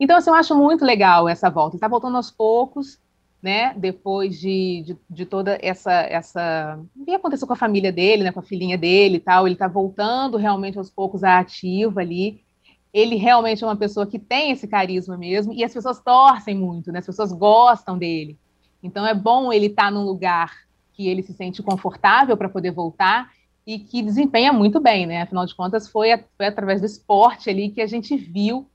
[0.00, 1.76] Então, assim, eu acho muito legal essa volta.
[1.76, 2.98] Está voltando aos poucos,
[3.42, 3.74] né?
[3.76, 8.30] Depois de, de, de, toda essa essa o que aconteceu com a família dele, né?
[8.30, 9.46] Com a filhinha dele e tal.
[9.46, 12.44] Ele está voltando realmente aos poucos à ativa ali.
[12.92, 16.92] Ele realmente é uma pessoa que tem esse carisma mesmo e as pessoas torcem muito,
[16.92, 17.00] né?
[17.00, 18.38] As pessoas gostam dele.
[18.82, 20.52] Então é bom ele estar tá num lugar
[20.92, 23.30] que ele se sente confortável para poder voltar
[23.66, 25.22] e que desempenha muito bem, né?
[25.22, 28.68] Afinal de contas, foi, foi através do esporte ali que a gente viu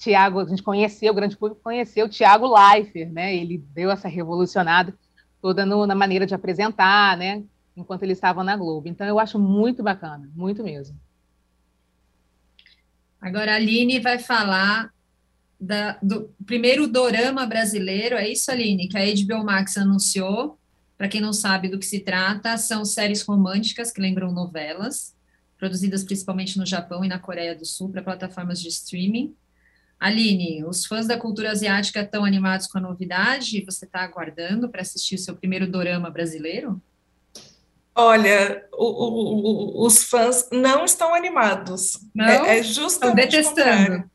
[0.00, 3.36] Tiago, a gente conheceu, o grande público conheceu o Tiago Leifert, né?
[3.36, 4.94] Ele deu essa revolucionada
[5.42, 7.44] toda no, na maneira de apresentar, né?
[7.76, 8.88] Enquanto ele estava na Globo.
[8.88, 10.98] Então, eu acho muito bacana, muito mesmo.
[13.20, 14.90] Agora, a Aline vai falar
[15.60, 18.88] da, do primeiro dorama brasileiro, é isso, Aline?
[18.88, 20.58] Que a HBO Max anunciou,
[20.96, 25.14] para quem não sabe do que se trata, são séries românticas que lembram novelas,
[25.58, 29.34] produzidas principalmente no Japão e na Coreia do Sul para plataformas de streaming.
[30.00, 33.62] Aline, os fãs da cultura asiática estão animados com a novidade?
[33.66, 36.80] Você está aguardando para assistir o seu primeiro dorama brasileiro?
[37.94, 41.98] Olha, o, o, o, os fãs não estão animados.
[42.14, 42.24] Não?
[42.24, 44.10] É, é justamente estão detestando.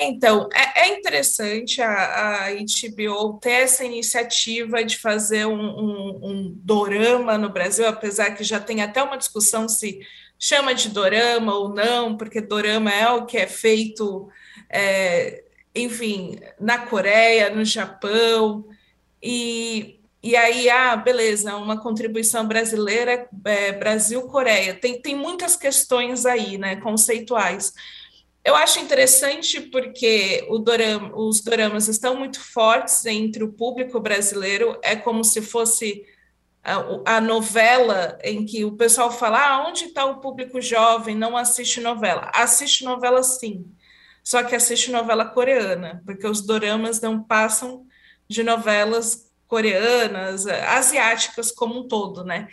[0.00, 6.52] Então, é, é interessante a, a, HBO ter essa iniciativa de fazer um, um, um,
[6.56, 10.00] dorama no Brasil, apesar que já tem até uma discussão se
[10.38, 14.28] chama de dorama ou não, porque dorama é o que é feito,
[14.70, 15.44] é,
[15.74, 18.66] enfim, na Coreia, no Japão,
[19.22, 26.58] e, e aí, ah, beleza, uma contribuição brasileira, é, Brasil-Coreia, tem, tem muitas questões aí,
[26.58, 27.72] né, conceituais,
[28.46, 34.94] eu acho interessante porque dorama, os doramas estão muito fortes entre o público brasileiro, é
[34.94, 36.06] como se fosse
[36.62, 41.16] a, a novela em que o pessoal fala: ah, onde está o público jovem?
[41.16, 42.30] Não assiste novela.
[42.32, 43.64] Assiste novela sim,
[44.26, 47.86] só que assiste novela coreana, porque os doramas não passam
[48.28, 52.48] de novelas coreanas, asiáticas como um todo, né?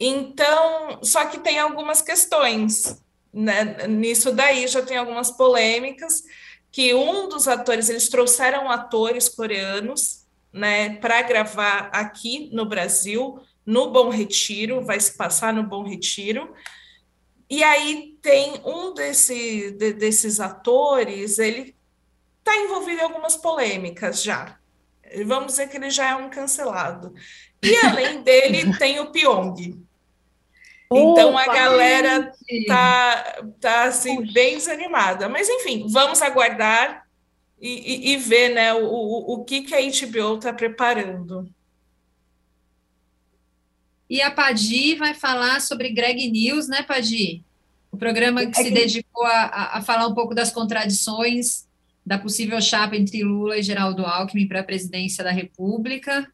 [0.00, 3.00] Então, só que tem algumas questões
[3.36, 6.22] né, nisso daí já tem algumas polêmicas
[6.72, 13.90] que um dos atores eles trouxeram atores coreanos né, para gravar aqui no Brasil no
[13.90, 16.54] Bom Retiro, vai se passar no Bom Retiro.
[17.48, 21.76] E aí tem um desse, de, desses atores, ele
[22.38, 24.58] está envolvido em algumas polêmicas já.
[25.24, 27.14] Vamos dizer que ele já é um cancelado.
[27.62, 29.86] E além dele tem o Pyong,
[30.92, 32.32] então Opa, a galera
[32.66, 35.28] tá, tá assim, bem desanimada.
[35.28, 37.06] Mas enfim, vamos aguardar
[37.60, 41.48] e, e, e ver né, o, o, o que, que a HBO está preparando.
[44.08, 47.42] E a Padi vai falar sobre Greg News, né, Padi?
[47.90, 51.66] O programa que se dedicou a, a falar um pouco das contradições
[52.04, 56.30] da possível chapa entre Lula e Geraldo Alckmin para a presidência da República.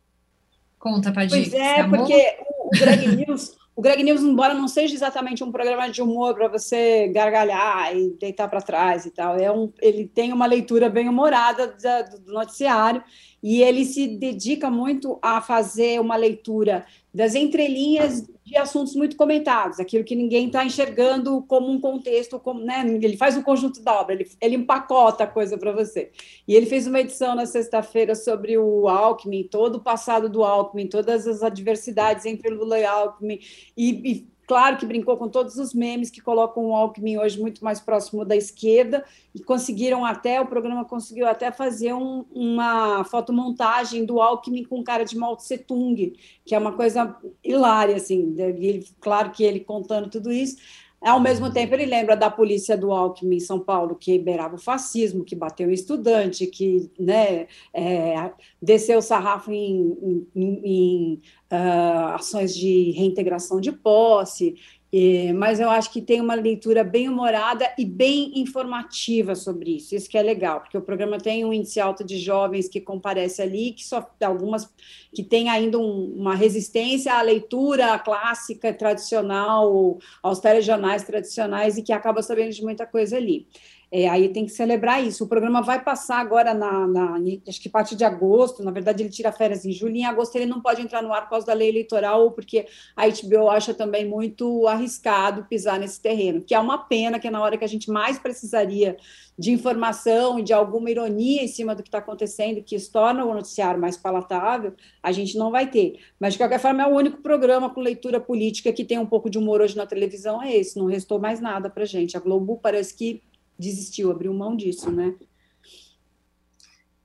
[0.79, 1.31] Conta, Padi.
[1.31, 5.89] Pois é, porque o Greg News o Greg News, embora não seja exatamente um programa
[5.89, 10.31] de humor para você gargalhar e deitar para trás e tal, é um, ele tem
[10.33, 13.03] uma leitura bem humorada do noticiário
[13.43, 19.79] e ele se dedica muito a fazer uma leitura das entrelinhas de assuntos muito comentados,
[19.79, 22.85] aquilo que ninguém está enxergando como um contexto, como, né?
[22.87, 26.11] ele faz um conjunto da obra, ele, ele empacota a coisa para você.
[26.49, 30.89] E ele fez uma edição na sexta-feira sobre o Alckmin, todo o passado do Alckmin,
[30.89, 33.39] todas as adversidades entre Lula e Alckmin,
[33.77, 37.65] e, e Claro que brincou com todos os memes que colocam o Alckmin hoje muito
[37.65, 39.03] mais próximo da esquerda
[39.35, 45.07] e conseguiram até, o programa conseguiu até fazer um, uma fotomontagem do Alckmin com cara
[45.07, 46.13] de Mao Tse Tung,
[46.45, 50.59] que é uma coisa hilária, assim, ele, claro que ele contando tudo isso,
[51.05, 54.59] ao mesmo tempo, ele lembra da polícia do Alckmin em São Paulo, que beirava o
[54.59, 58.31] fascismo, que bateu em estudante, que né, é,
[58.61, 61.23] desceu o sarrafo em, em, em
[61.53, 64.55] uh, ações de reintegração de posse.
[64.95, 69.95] É, mas eu acho que tem uma leitura bem humorada e bem informativa sobre isso.
[69.95, 73.40] Isso que é legal, porque o programa tem um índice alto de jovens que comparece
[73.40, 74.70] ali, que só algumas
[75.14, 81.93] que tem ainda um, uma resistência à leitura clássica, tradicional, aos telejornais tradicionais e que
[81.93, 83.47] acaba sabendo de muita coisa ali.
[83.95, 85.24] É, aí tem que celebrar isso.
[85.24, 89.03] O programa vai passar agora na, na, acho que a partir de agosto, na verdade
[89.03, 91.47] ele tira férias em julho, em agosto ele não pode entrar no ar por causa
[91.47, 92.66] da lei eleitoral, porque
[92.97, 97.30] a HBO acha também muito arriscado pisar nesse terreno, que é uma pena que é
[97.30, 98.97] na hora que a gente mais precisaria
[99.38, 103.26] de informação e de alguma ironia em cima do que está acontecendo, que isso torna
[103.26, 104.72] o noticiário mais palatável,
[105.03, 105.99] a gente não vai ter.
[106.18, 109.28] Mas, de qualquer forma, é o único programa com leitura política que tem um pouco
[109.28, 112.16] de humor hoje na televisão, é esse, não restou mais nada para gente.
[112.16, 113.22] A Globo parece que
[113.63, 115.15] desistiu, abriu mão disso, né?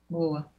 [0.10, 0.52] Boa.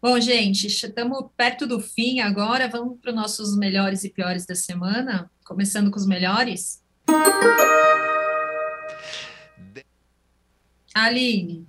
[0.00, 2.68] Bom, gente, estamos perto do fim agora.
[2.68, 6.84] Vamos para os nossos melhores e piores da semana, começando com os melhores.
[10.94, 11.66] Aline.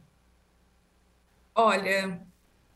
[1.56, 2.22] Olha,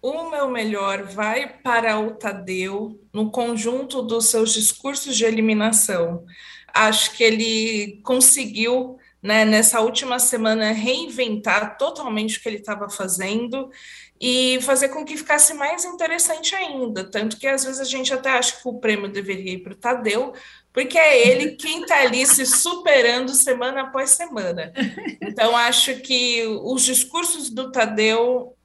[0.02, 6.26] o meu melhor vai para o Tadeu no conjunto dos seus discursos de eliminação.
[6.74, 13.72] Acho que ele conseguiu né, nessa última semana, reinventar totalmente o que ele estava fazendo
[14.20, 17.10] e fazer com que ficasse mais interessante ainda.
[17.10, 19.78] Tanto que às vezes a gente até acha que o prêmio deveria ir para o
[19.78, 20.34] Tadeu,
[20.74, 24.74] porque é ele quem está ali se superando semana após semana.
[25.22, 28.56] Então, acho que os discursos do Tadeu,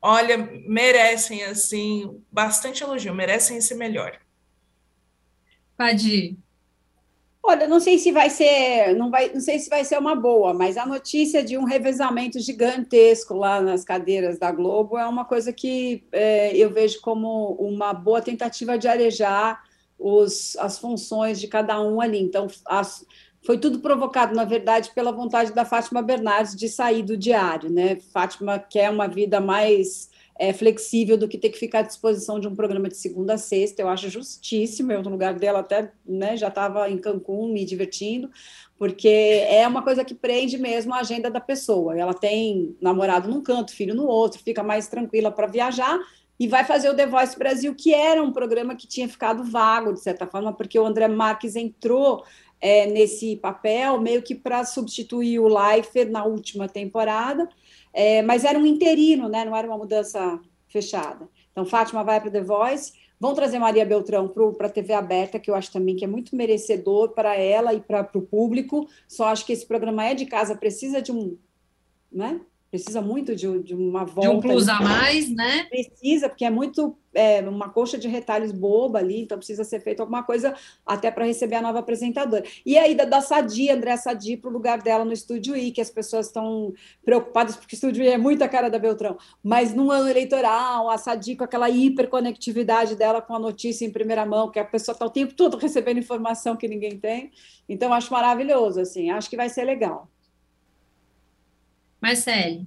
[0.00, 4.18] olha, merecem assim bastante elogio, merecem esse melhor.
[5.76, 6.38] Padi.
[7.42, 10.52] Olha, não sei se vai ser, não vai, não sei se vai ser uma boa,
[10.52, 15.50] mas a notícia de um revezamento gigantesco lá nas cadeiras da Globo é uma coisa
[15.52, 19.62] que é, eu vejo como uma boa tentativa de arejar
[19.98, 22.20] os, as funções de cada um ali.
[22.20, 23.06] Então, as,
[23.42, 27.96] foi tudo provocado, na verdade, pela vontade da Fátima Bernardes de sair do diário, né?
[28.12, 30.10] Fátima quer uma vida mais
[30.40, 33.38] é, flexível do que ter que ficar à disposição de um programa de segunda a
[33.38, 33.82] sexta.
[33.82, 34.90] Eu acho justíssimo.
[34.90, 38.30] Eu, no lugar dela, até né, já estava em Cancún me divertindo,
[38.78, 41.94] porque é uma coisa que prende mesmo a agenda da pessoa.
[41.94, 45.98] Ela tem namorado num canto, filho no outro, fica mais tranquila para viajar
[46.38, 49.92] e vai fazer o The Voice Brasil, que era um programa que tinha ficado vago,
[49.92, 52.24] de certa forma, porque o André Marques entrou
[52.58, 57.46] é, nesse papel meio que para substituir o Leifert na última temporada
[57.92, 59.44] é, mas era um interino, né?
[59.44, 61.28] não era uma mudança fechada.
[61.50, 65.50] Então, Fátima vai para The Voice, vão trazer Maria Beltrão para a TV aberta, que
[65.50, 68.88] eu acho também que é muito merecedor para ela e para o público.
[69.06, 71.36] Só acho que esse programa é de casa, precisa de um,
[72.10, 72.40] né?
[72.70, 74.30] Precisa muito de, de, uma volta.
[74.30, 75.64] De um plus a mais, né?
[75.64, 80.00] Precisa, porque é muito é, uma coxa de retalhos boba ali, então precisa ser feito
[80.00, 80.54] alguma coisa
[80.86, 82.44] até para receber a nova apresentadora.
[82.64, 85.80] E a ida da Sadi, André Sadi, para o lugar dela no Estúdio I, que
[85.80, 86.72] as pessoas estão
[87.04, 90.96] preocupadas, porque o Estúdio I é muita cara da Beltrão, mas no ano eleitoral, a
[90.96, 95.04] Sadi com aquela hiperconectividade dela com a notícia em primeira mão, que a pessoa está
[95.04, 97.32] o tempo todo recebendo informação que ninguém tem.
[97.68, 100.08] Então, acho maravilhoso, assim, acho que vai ser legal.
[102.00, 102.66] Marcele.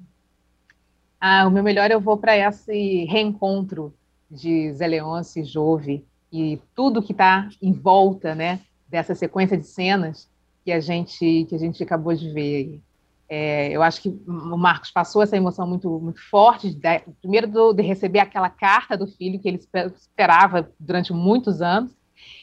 [1.20, 3.94] Ah, o meu melhor eu vou para esse reencontro
[4.30, 9.66] de Zé Leôncio e Jove e tudo que está em volta, né, dessa sequência de
[9.66, 10.30] cenas
[10.66, 12.82] que a gente que a gente acabou de ver.
[13.30, 17.74] É, eu acho que o Marcos passou essa emoção muito, muito forte, de, primeiro do,
[17.74, 19.60] de receber aquela carta do filho que ele
[19.96, 21.92] esperava durante muitos anos,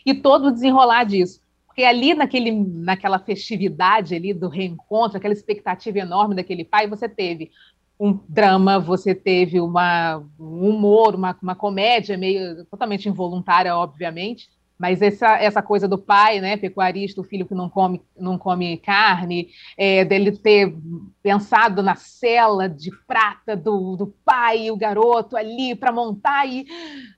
[0.05, 1.41] e todo o desenrolar disso.
[1.81, 7.51] Porque ali naquele, naquela festividade ali do reencontro, aquela expectativa enorme daquele pai, você teve
[7.99, 15.01] um drama, você teve uma, um humor, uma, uma comédia meio totalmente involuntária, obviamente, mas
[15.01, 19.49] essa, essa coisa do pai, né, pecuarista, o filho que não come, não come carne,
[19.75, 20.77] é, dele ter
[21.23, 26.67] pensado na cela de prata do, do pai e o garoto ali para montar e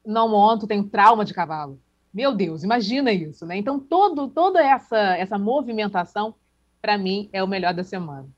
[0.06, 1.80] não monto, tem trauma de cavalo.
[2.12, 3.56] Meu Deus, imagina isso, né?
[3.56, 6.34] Então, todo, toda essa, essa movimentação,
[6.80, 8.28] para mim, é o melhor da semana.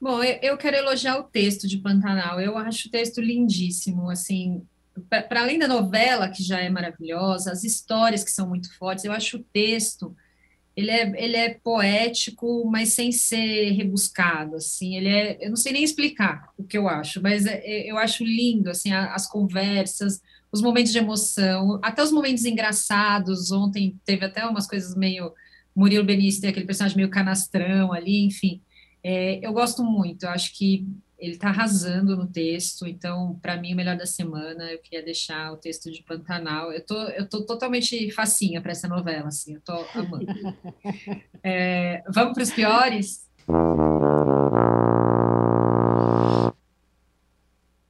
[0.00, 2.40] Bom, eu quero elogiar o texto de Pantanal.
[2.40, 4.64] Eu acho o texto lindíssimo, assim,
[5.08, 9.12] para além da novela, que já é maravilhosa, as histórias que são muito fortes, eu
[9.12, 10.14] acho o texto,
[10.76, 15.72] ele é, ele é poético, mas sem ser rebuscado, assim, ele é, eu não sei
[15.72, 20.22] nem explicar o que eu acho, mas é, é eu acho lindo, assim, as conversas,
[20.50, 23.50] os momentos de emoção, até os momentos engraçados.
[23.50, 25.32] Ontem teve até umas coisas meio.
[25.74, 28.60] Murilo Benício tem aquele personagem meio canastrão ali, enfim.
[29.02, 30.84] É, eu gosto muito, eu acho que
[31.18, 35.52] ele está arrasando no texto, então, para mim, o melhor da semana, eu queria deixar
[35.52, 36.72] o texto de Pantanal.
[36.72, 40.26] Eu tô, eu tô totalmente facinha para essa novela, assim, eu tô amando.
[41.42, 43.28] É, vamos para os piores?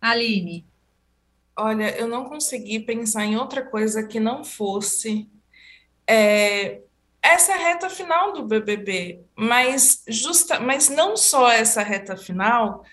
[0.00, 0.67] Aline.
[1.60, 5.28] Olha, eu não consegui pensar em outra coisa que não fosse
[6.06, 6.80] é,
[7.20, 12.84] essa reta final do BBB, mas justa, mas não só essa reta final,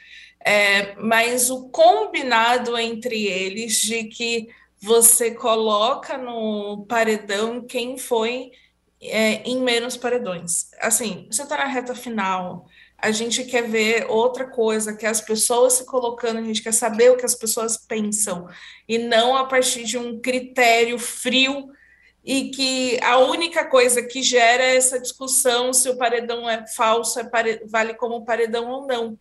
[0.44, 4.50] é, mas o combinado entre eles de que
[4.82, 8.52] você coloca no paredão quem foi
[9.00, 10.72] é, em menos paredões.
[10.82, 12.68] Assim, você está na reta final,
[13.06, 17.12] a gente quer ver outra coisa, que as pessoas se colocando, a gente quer saber
[17.12, 18.48] o que as pessoas pensam,
[18.88, 21.70] e não a partir de um critério frio
[22.24, 27.20] e que a única coisa que gera é essa discussão se o paredão é falso,
[27.20, 27.62] é pare...
[27.68, 29.20] vale como paredão ou não.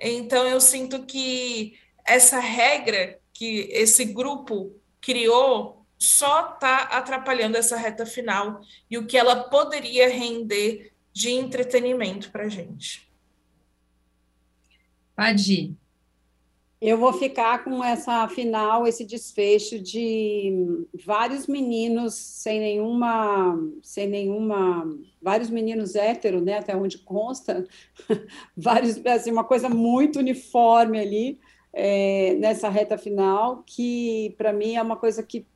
[0.00, 8.06] Então eu sinto que essa regra que esse grupo criou só está atrapalhando essa reta
[8.06, 13.09] final e o que ela poderia render de entretenimento para a gente.
[15.20, 15.76] Padi.
[16.80, 24.88] Eu vou ficar com essa final, esse desfecho de vários meninos sem nenhuma, sem nenhuma,
[25.20, 27.66] vários meninos héteros, né, até onde consta,
[28.56, 31.38] vários, assim, uma coisa muito uniforme ali
[31.70, 35.46] é, nessa reta final, que para mim é uma coisa que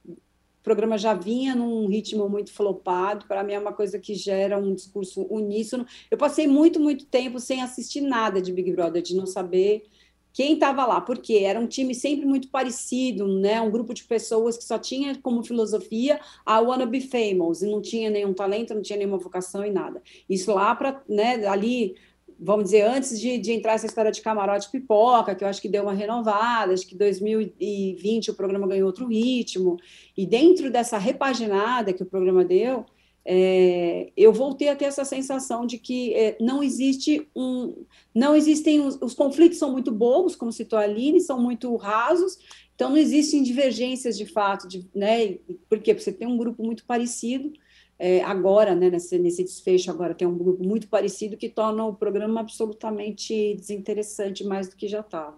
[0.65, 4.75] programa já vinha num ritmo muito flopado, para mim é uma coisa que gera um
[4.75, 5.87] discurso uníssono.
[6.11, 9.85] Eu passei muito, muito tempo sem assistir nada de Big Brother, de não saber
[10.33, 13.61] quem estava lá, porque era um time sempre muito parecido, né?
[13.61, 17.81] Um grupo de pessoas que só tinha como filosofia a wanna be famous e não
[17.81, 20.03] tinha nenhum talento, não tinha nenhuma vocação e nada.
[20.29, 21.95] Isso lá para, né, ali,
[22.39, 25.68] vamos dizer, antes de, de entrar essa história de camarote pipoca, que eu acho que
[25.68, 29.76] deu uma renovada, acho que 2020 o programa ganhou outro ritmo,
[30.16, 32.85] e dentro dessa repaginada que o programa deu,
[33.26, 38.80] é, eu voltei a ter essa sensação de que é, não existe um, não existem
[38.80, 42.39] os, os, conflitos são muito bobos, como citou a Aline, são muito rasos,
[42.74, 45.39] então não existem divergências de fato, de, né?
[45.70, 47.51] Porque você tem um grupo muito parecido
[47.99, 48.90] é, agora, né?
[48.90, 54.45] Nesse, nesse desfecho agora tem um grupo muito parecido que torna o programa absolutamente desinteressante
[54.45, 55.36] mais do que já estava.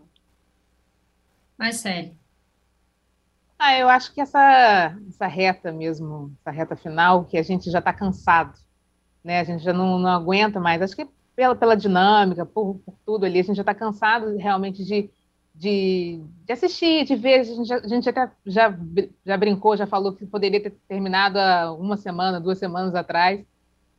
[1.58, 2.16] Mais sério.
[3.58, 7.78] Ah, eu acho que essa, essa reta mesmo, essa reta final, que a gente já
[7.78, 8.58] está cansado,
[9.24, 9.40] né?
[9.40, 10.82] A gente já não, não aguenta mais.
[10.82, 14.84] Acho que pela, pela dinâmica, por, por tudo ali, a gente já está cansado realmente
[14.84, 15.10] de,
[15.56, 17.40] de, de, assistir, de ver.
[17.40, 18.74] A gente, a gente até já,
[19.24, 23.44] já brincou, já falou que poderia ter terminado há uma semana, duas semanas atrás,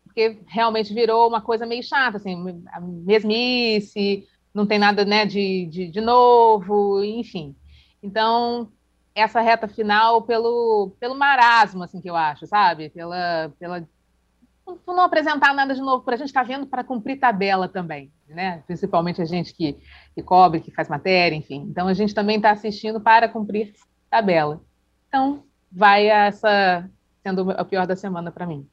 [0.04, 5.66] porque realmente virou uma coisa meio chata, assim, a mesmice, não tem nada né, de,
[5.66, 7.56] de, de novo, enfim.
[8.02, 8.72] Então,
[9.14, 12.90] essa reta final pelo, pelo marasmo, assim, que eu acho, sabe?
[12.90, 13.88] Pela, pela
[14.76, 17.68] por não apresentar nada de novo para a gente estar tá vendo para cumprir tabela
[17.68, 18.64] também, né?
[18.68, 19.78] Principalmente a gente que,
[20.14, 21.66] que cobre, que faz matéria, enfim.
[21.70, 23.74] Então a gente também está assistindo para cumprir
[24.10, 24.62] tabela.
[25.08, 26.90] Então vai essa
[27.24, 28.68] sendo o pior da semana para mim.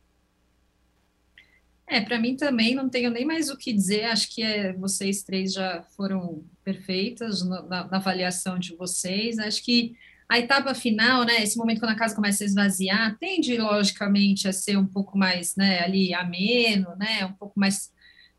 [1.86, 4.04] É, para mim também não tenho nem mais o que dizer.
[4.04, 9.38] Acho que é, vocês três já foram perfeitas na, na avaliação de vocês.
[9.38, 9.94] Acho que
[10.28, 14.52] a etapa final, né, esse momento quando a casa começa a esvaziar, tende logicamente a
[14.52, 17.92] ser um pouco mais, né, ali ameno, né, um pouco mais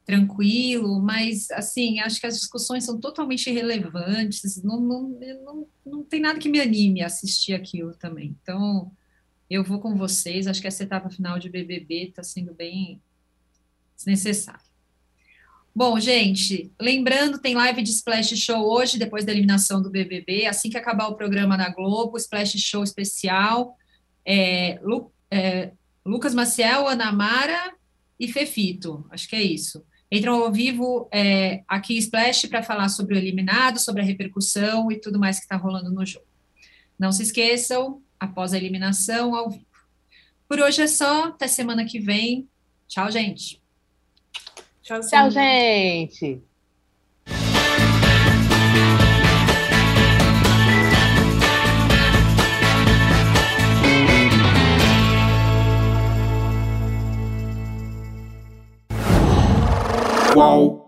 [0.05, 6.21] tranquilo, mas assim, acho que as discussões são totalmente irrelevantes, não, não, não, não tem
[6.21, 8.35] nada que me anime a assistir aquilo também.
[8.41, 8.91] Então,
[9.49, 13.01] eu vou com vocês, acho que essa etapa final de BBB está sendo bem
[13.95, 14.74] desnecessária.
[15.77, 20.69] Bom, gente, lembrando, tem live de Splash Show hoje, depois da eliminação do BBB, assim
[20.69, 23.75] que acabar o programa na Globo, Splash Show especial,
[24.25, 25.73] é, Lu, é,
[26.05, 27.75] Lucas Maciel, Ana Mara
[28.17, 29.85] e Fefito, acho que é isso.
[30.09, 34.95] Entram ao vivo é, aqui Splash para falar sobre o eliminado, sobre a repercussão e
[34.95, 36.25] tudo mais que está rolando no jogo.
[36.97, 39.65] Não se esqueçam, após a eliminação, ao vivo.
[40.47, 42.47] Por hoje é só, até semana que vem.
[42.87, 43.64] Tchau, gente.
[44.85, 46.43] Tchau, Tchau gente.
[60.31, 60.84] Qual?